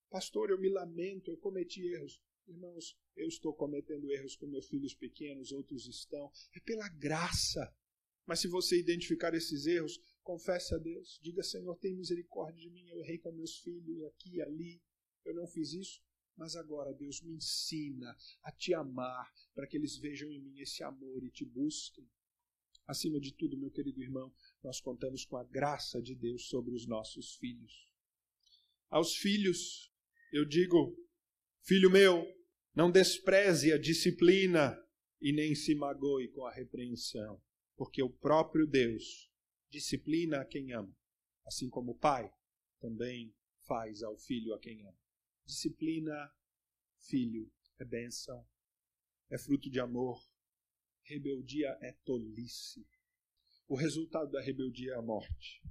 Pastor, 0.10 0.50
eu 0.50 0.60
me 0.60 0.70
lamento, 0.70 1.30
eu 1.30 1.38
cometi 1.38 1.86
erros. 1.94 2.22
Irmãos, 2.48 2.98
eu 3.16 3.28
estou 3.28 3.54
cometendo 3.54 4.10
erros 4.10 4.38
com 4.38 4.48
meus 4.48 4.68
filhos 4.70 4.94
pequenos, 4.94 5.52
outros 5.52 5.86
estão. 5.86 6.32
É 6.56 6.60
pela 6.62 6.88
graça. 6.88 7.76
Mas 8.26 8.40
se 8.40 8.48
você 8.48 8.80
identificar 8.80 9.34
esses 9.34 9.66
erros, 9.66 10.00
confesse 10.28 10.76
a 10.76 10.78
Deus. 10.78 11.18
Diga, 11.24 11.42
Senhor, 11.42 11.74
tem 11.78 11.96
misericórdia 11.96 12.62
de 12.62 12.70
mim. 12.70 12.86
Eu 12.90 13.00
errei 13.00 13.18
com 13.18 13.32
meus 13.32 13.60
filhos 13.60 14.04
aqui 14.04 14.36
e 14.36 14.42
ali. 14.42 14.82
eu 15.24 15.34
não 15.34 15.48
fiz 15.48 15.72
isso, 15.72 16.02
mas 16.36 16.56
agora, 16.56 16.94
Deus, 16.94 17.22
me 17.22 17.34
ensina 17.34 18.16
a 18.44 18.52
te 18.52 18.74
amar, 18.74 19.34
para 19.56 19.66
que 19.66 19.78
eles 19.78 19.98
vejam 19.98 20.30
em 20.30 20.42
mim 20.42 20.60
esse 20.60 20.84
amor 20.84 21.24
e 21.24 21.32
te 21.32 21.46
busquem. 21.46 22.10
Acima 22.86 23.20
de 23.22 23.34
tudo, 23.34 23.58
meu 23.58 23.72
querido 23.72 24.02
irmão, 24.02 24.34
nós 24.62 24.82
contamos 24.82 25.26
com 25.26 25.38
a 25.38 25.44
graça 25.46 26.02
de 26.02 26.14
Deus 26.14 26.48
sobre 26.48 26.74
os 26.74 26.86
nossos 26.86 27.36
filhos. 27.36 27.90
Aos 28.90 29.16
filhos, 29.16 29.94
eu 30.32 30.46
digo: 30.46 30.94
Filho 31.62 31.90
meu, 31.90 32.26
não 32.76 32.92
despreze 32.92 33.72
a 33.72 33.78
disciplina 33.78 34.78
e 35.22 35.32
nem 35.32 35.56
se 35.56 35.74
magoe 35.74 36.28
com 36.30 36.46
a 36.46 36.54
repreensão, 36.54 37.42
porque 37.76 38.02
o 38.04 38.10
próprio 38.10 38.66
Deus 38.66 39.27
disciplina 39.70 40.42
a 40.42 40.46
quem 40.46 40.72
ama, 40.74 40.96
assim 41.46 41.70
como 41.70 41.92
o 41.92 41.98
Pai 41.98 42.34
também 42.80 43.36
faz 43.62 44.04
ao 44.04 44.18
filho 44.18 44.54
a 44.54 44.60
quem 44.60 44.82
ama. 44.86 44.98
Disciplina, 45.46 46.34
filho, 46.98 47.52
é 47.80 47.86
bênção, 47.86 48.46
é 49.30 49.38
fruto 49.38 49.70
de 49.70 49.80
amor. 49.80 50.22
Rebeldia 51.04 51.78
é 51.82 51.94
tolice. 52.04 52.88
O 53.68 53.76
resultado 53.76 54.32
da 54.32 54.42
rebeldia 54.42 54.94
é 54.94 54.96
a 54.96 55.02
morte. 55.02 55.64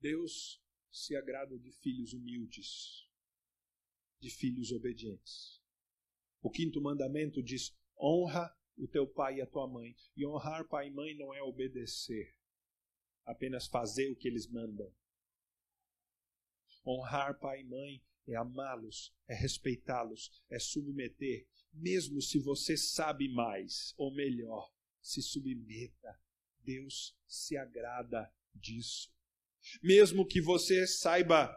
Deus 0.00 0.62
se 0.90 1.14
agrada 1.14 1.58
de 1.58 1.70
filhos 1.72 2.12
humildes, 2.12 3.08
de 4.18 4.30
filhos 4.30 4.72
obedientes. 4.72 5.60
O 6.42 6.50
quinto 6.50 6.80
mandamento 6.80 7.42
diz: 7.42 7.76
honra 7.98 8.54
o 8.76 8.88
teu 8.88 9.06
pai 9.06 9.36
e 9.36 9.40
a 9.42 9.46
tua 9.46 9.68
mãe. 9.68 9.94
E 10.16 10.26
honrar 10.26 10.66
pai 10.66 10.88
e 10.88 10.90
mãe 10.90 11.14
não 11.14 11.34
é 11.34 11.42
obedecer, 11.42 12.34
apenas 13.24 13.66
fazer 13.66 14.10
o 14.10 14.16
que 14.16 14.28
eles 14.28 14.46
mandam. 14.46 14.92
Honrar 16.86 17.38
pai 17.38 17.60
e 17.60 17.64
mãe 17.64 18.02
é 18.26 18.36
amá-los, 18.36 19.14
é 19.28 19.34
respeitá-los, 19.34 20.30
é 20.48 20.58
submeter, 20.58 21.46
mesmo 21.72 22.20
se 22.20 22.38
você 22.38 22.76
sabe 22.76 23.28
mais 23.28 23.94
ou 23.96 24.12
melhor, 24.14 24.72
se 25.00 25.22
submeta. 25.22 26.20
Deus 26.62 27.16
se 27.26 27.56
agrada 27.56 28.32
disso. 28.54 29.12
Mesmo 29.82 30.26
que 30.26 30.40
você 30.40 30.86
saiba 30.86 31.54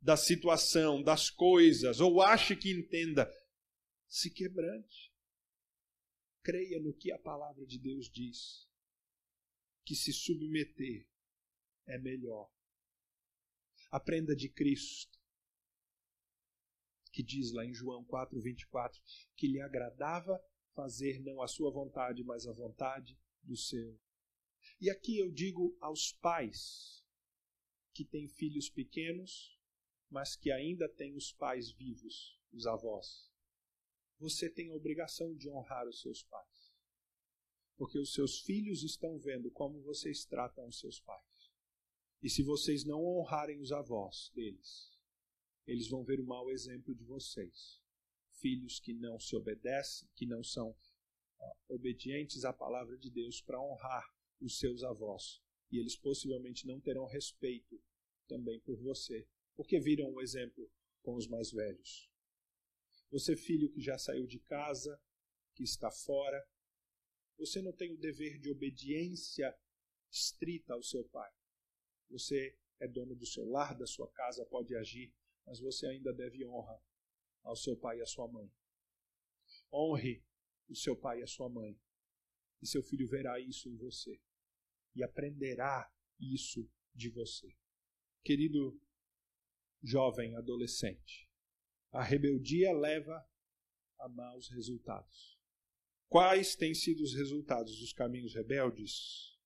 da 0.00 0.16
situação, 0.16 1.02
das 1.02 1.30
coisas, 1.30 2.00
ou 2.00 2.22
ache 2.22 2.54
que 2.54 2.70
entenda, 2.70 3.30
se 4.08 4.30
quebrante. 4.30 5.12
Creia 6.42 6.80
no 6.80 6.94
que 6.94 7.10
a 7.10 7.18
palavra 7.18 7.66
de 7.66 7.78
Deus 7.78 8.08
diz. 8.08 8.65
Que 9.86 9.94
se 9.94 10.12
submeter 10.12 11.08
é 11.86 11.96
melhor. 11.96 12.52
Aprenda 13.90 14.36
de 14.36 14.50
Cristo, 14.50 15.18
que 17.10 17.22
diz 17.22 17.50
lá 17.52 17.64
em 17.64 17.72
João 17.72 18.04
4:24 18.04 19.00
que 19.34 19.46
lhe 19.46 19.60
agradava 19.62 20.38
fazer 20.74 21.18
não 21.20 21.40
a 21.40 21.48
sua 21.48 21.70
vontade, 21.70 22.22
mas 22.22 22.46
a 22.46 22.52
vontade 22.52 23.18
do 23.42 23.56
seu. 23.56 23.98
E 24.78 24.90
aqui 24.90 25.18
eu 25.18 25.30
digo 25.30 25.74
aos 25.80 26.12
pais 26.12 27.02
que 27.94 28.04
têm 28.04 28.28
filhos 28.28 28.68
pequenos, 28.68 29.58
mas 30.10 30.36
que 30.36 30.50
ainda 30.50 30.86
têm 30.88 31.16
os 31.16 31.32
pais 31.32 31.70
vivos, 31.70 32.38
os 32.52 32.66
avós. 32.66 33.32
Você 34.18 34.50
tem 34.50 34.68
a 34.68 34.74
obrigação 34.74 35.34
de 35.34 35.48
honrar 35.48 35.88
os 35.88 36.00
seus 36.02 36.22
pais. 36.22 36.55
Porque 37.76 37.98
os 37.98 38.14
seus 38.14 38.40
filhos 38.40 38.82
estão 38.82 39.18
vendo 39.18 39.50
como 39.50 39.82
vocês 39.82 40.24
tratam 40.24 40.66
os 40.66 40.78
seus 40.78 40.98
pais. 41.00 41.52
E 42.22 42.30
se 42.30 42.42
vocês 42.42 42.84
não 42.84 43.04
honrarem 43.04 43.60
os 43.60 43.72
avós 43.72 44.32
deles, 44.34 44.92
eles 45.66 45.88
vão 45.88 46.02
ver 46.02 46.20
o 46.20 46.26
mau 46.26 46.50
exemplo 46.50 46.94
de 46.94 47.04
vocês. 47.04 47.82
Filhos 48.40 48.80
que 48.80 48.94
não 48.94 49.18
se 49.18 49.36
obedecem, 49.36 50.08
que 50.14 50.26
não 50.26 50.42
são 50.42 50.74
obedientes 51.68 52.44
à 52.44 52.52
palavra 52.52 52.96
de 52.96 53.10
Deus 53.10 53.40
para 53.40 53.60
honrar 53.60 54.04
os 54.40 54.58
seus 54.58 54.82
avós. 54.82 55.42
E 55.70 55.78
eles 55.78 55.96
possivelmente 55.96 56.66
não 56.66 56.80
terão 56.80 57.06
respeito 57.06 57.80
também 58.26 58.60
por 58.60 58.76
você, 58.78 59.26
porque 59.54 59.80
viram 59.80 60.12
o 60.12 60.20
exemplo 60.20 60.70
com 61.02 61.14
os 61.14 61.26
mais 61.26 61.50
velhos. 61.50 62.10
Você, 63.10 63.36
filho 63.36 63.70
que 63.70 63.80
já 63.80 63.98
saiu 63.98 64.26
de 64.26 64.38
casa, 64.40 65.00
que 65.54 65.62
está 65.62 65.90
fora, 65.90 66.46
você 67.38 67.60
não 67.60 67.72
tem 67.72 67.92
o 67.92 67.98
dever 67.98 68.38
de 68.38 68.50
obediência 68.50 69.56
estrita 70.10 70.74
ao 70.74 70.82
seu 70.82 71.04
pai. 71.04 71.30
Você 72.10 72.58
é 72.80 72.88
dono 72.88 73.14
do 73.14 73.26
seu 73.26 73.44
lar, 73.44 73.76
da 73.76 73.86
sua 73.86 74.10
casa, 74.12 74.44
pode 74.46 74.74
agir, 74.76 75.12
mas 75.44 75.60
você 75.60 75.86
ainda 75.86 76.12
deve 76.12 76.44
honra 76.46 76.80
ao 77.42 77.56
seu 77.56 77.76
pai 77.76 77.98
e 77.98 78.02
à 78.02 78.06
sua 78.06 78.28
mãe. 78.28 78.50
Honre 79.72 80.24
o 80.68 80.74
seu 80.74 80.96
pai 80.96 81.20
e 81.20 81.22
a 81.22 81.26
sua 81.26 81.48
mãe, 81.48 81.78
e 82.62 82.66
seu 82.66 82.82
filho 82.82 83.08
verá 83.08 83.38
isso 83.38 83.68
em 83.68 83.76
você 83.76 84.20
e 84.96 85.02
aprenderá 85.02 85.92
isso 86.18 86.68
de 86.94 87.10
você. 87.10 87.54
Querido 88.24 88.80
jovem 89.82 90.34
adolescente, 90.34 91.30
a 91.92 92.02
rebeldia 92.02 92.72
leva 92.72 93.24
a 93.98 94.08
maus 94.08 94.48
resultados. 94.48 95.35
Quais 96.08 96.54
têm 96.54 96.72
sido 96.72 97.02
os 97.02 97.14
resultados 97.14 97.78
dos 97.80 97.92
caminhos 97.92 98.34
rebeldes? 98.34 99.36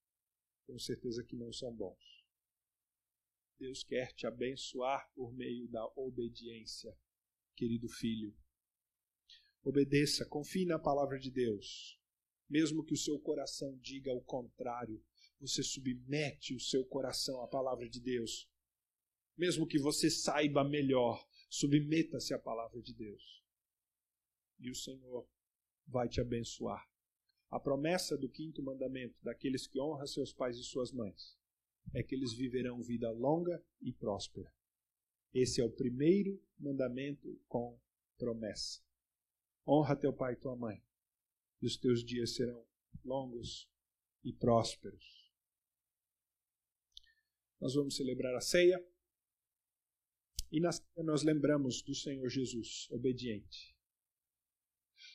Tenho 0.67 0.79
certeza 0.79 1.25
que 1.25 1.35
não 1.35 1.53
são 1.53 1.75
bons. 1.75 2.21
Deus 3.59 3.83
quer 3.83 4.13
te 4.13 4.27
abençoar 4.27 5.11
por 5.15 5.33
meio 5.33 5.69
da 5.69 5.85
obediência, 5.97 6.97
querido 7.55 7.89
filho. 7.89 8.35
Obedeça, 9.63 10.25
confie 10.27 10.65
na 10.65 10.79
palavra 10.79 11.19
de 11.19 11.31
Deus. 11.31 11.99
Mesmo 12.49 12.85
que 12.85 12.95
o 12.95 12.97
seu 12.97 13.19
coração 13.19 13.79
diga 13.79 14.13
o 14.13 14.23
contrário, 14.23 15.03
você 15.39 15.63
submete 15.63 16.55
o 16.55 16.61
seu 16.61 16.85
coração 16.85 17.43
à 17.43 17.49
palavra 17.49 17.89
de 17.89 18.01
Deus. 18.01 18.49
Mesmo 19.37 19.67
que 19.67 19.79
você 19.79 20.11
saiba 20.11 20.63
melhor, 20.63 21.27
submeta-se 21.49 22.35
à 22.35 22.39
palavra 22.39 22.83
de 22.83 22.95
Deus. 22.95 23.43
E 24.59 24.71
o 24.71 24.75
Senhor 24.75 25.27
vai 25.91 26.09
te 26.09 26.21
abençoar. 26.21 26.89
A 27.51 27.59
promessa 27.59 28.17
do 28.17 28.29
quinto 28.29 28.63
mandamento 28.63 29.17
daqueles 29.23 29.67
que 29.67 29.81
honram 29.81 30.07
seus 30.07 30.33
pais 30.33 30.57
e 30.57 30.63
suas 30.63 30.93
mães 30.93 31.37
é 31.93 32.03
que 32.03 32.15
eles 32.15 32.33
viverão 32.33 32.81
vida 32.81 33.11
longa 33.11 33.63
e 33.81 33.93
próspera. 33.93 34.53
Esse 35.35 35.61
é 35.61 35.65
o 35.65 35.71
primeiro 35.71 36.41
mandamento 36.59 37.41
com 37.49 37.79
promessa. 38.17 38.81
Honra 39.67 39.97
teu 39.97 40.13
pai 40.13 40.35
e 40.35 40.37
tua 40.37 40.57
mãe, 40.57 40.83
e 41.61 41.67
os 41.67 41.77
teus 41.77 42.05
dias 42.05 42.35
serão 42.35 42.65
longos 43.05 43.69
e 44.23 44.33
prósperos. 44.33 45.33
Nós 47.61 47.75
vamos 47.75 47.97
celebrar 47.97 48.35
a 48.35 48.41
ceia. 48.41 48.83
E 50.51 50.61
na 50.61 50.73
ceia 50.73 51.05
nós 51.05 51.23
lembramos 51.23 51.83
do 51.83 51.95
Senhor 51.95 52.29
Jesus, 52.29 52.89
obediente. 52.91 53.77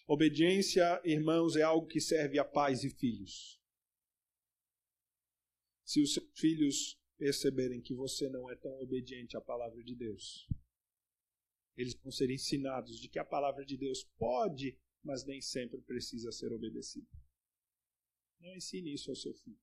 Obediência, 0.08 1.02
irmãos, 1.04 1.56
é 1.56 1.64
algo 1.64 1.88
que 1.88 2.00
serve 2.00 2.38
a 2.38 2.46
pais 2.46 2.84
e 2.84 2.90
filhos. 2.90 3.60
Se 5.84 6.02
os 6.02 6.14
seus 6.14 6.40
filhos 6.40 7.00
perceberem 7.18 7.82
que 7.82 7.94
você 7.94 8.30
não 8.30 8.50
é 8.50 8.56
tão 8.56 8.72
obediente 8.80 9.36
à 9.36 9.42
palavra 9.42 9.84
de 9.84 9.96
Deus, 9.96 10.48
eles 11.76 11.96
vão 11.96 12.12
ser 12.12 12.30
ensinados 12.30 13.00
de 13.00 13.10
que 13.10 13.18
a 13.18 13.26
palavra 13.26 13.66
de 13.66 13.78
Deus 13.78 14.04
pode, 14.18 14.78
mas 15.04 15.26
nem 15.26 15.42
sempre 15.42 15.82
precisa 15.82 16.32
ser 16.32 16.54
obedecida. 16.54 17.10
Não 18.40 18.56
ensine 18.56 18.94
isso 18.94 19.10
ao 19.10 19.16
seu 19.16 19.34
filho. 19.34 19.60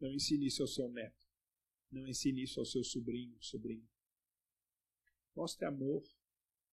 Não 0.00 0.12
ensine 0.12 0.46
isso 0.46 0.62
ao 0.62 0.68
seu 0.68 0.88
neto. 0.88 1.26
Não 1.90 2.06
ensine 2.06 2.42
isso 2.42 2.58
ao 2.58 2.66
seu 2.66 2.82
sobrinho, 2.82 3.40
sobrinho. 3.40 3.88
Mostre 5.34 5.66
amor, 5.66 6.02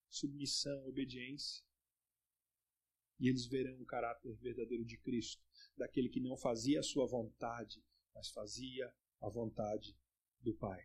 submissão, 0.10 0.88
obediência. 0.88 1.64
E 3.24 3.30
eles 3.30 3.46
verão 3.46 3.82
o 3.82 3.86
caráter 3.86 4.36
verdadeiro 4.36 4.84
de 4.84 4.98
Cristo, 4.98 5.42
daquele 5.78 6.10
que 6.10 6.20
não 6.20 6.36
fazia 6.36 6.82
a 6.82 6.84
sua 6.84 7.08
vontade, 7.08 7.82
mas 8.14 8.30
fazia 8.30 8.94
a 9.22 9.30
vontade 9.30 9.98
do 10.42 10.54
Pai. 10.54 10.84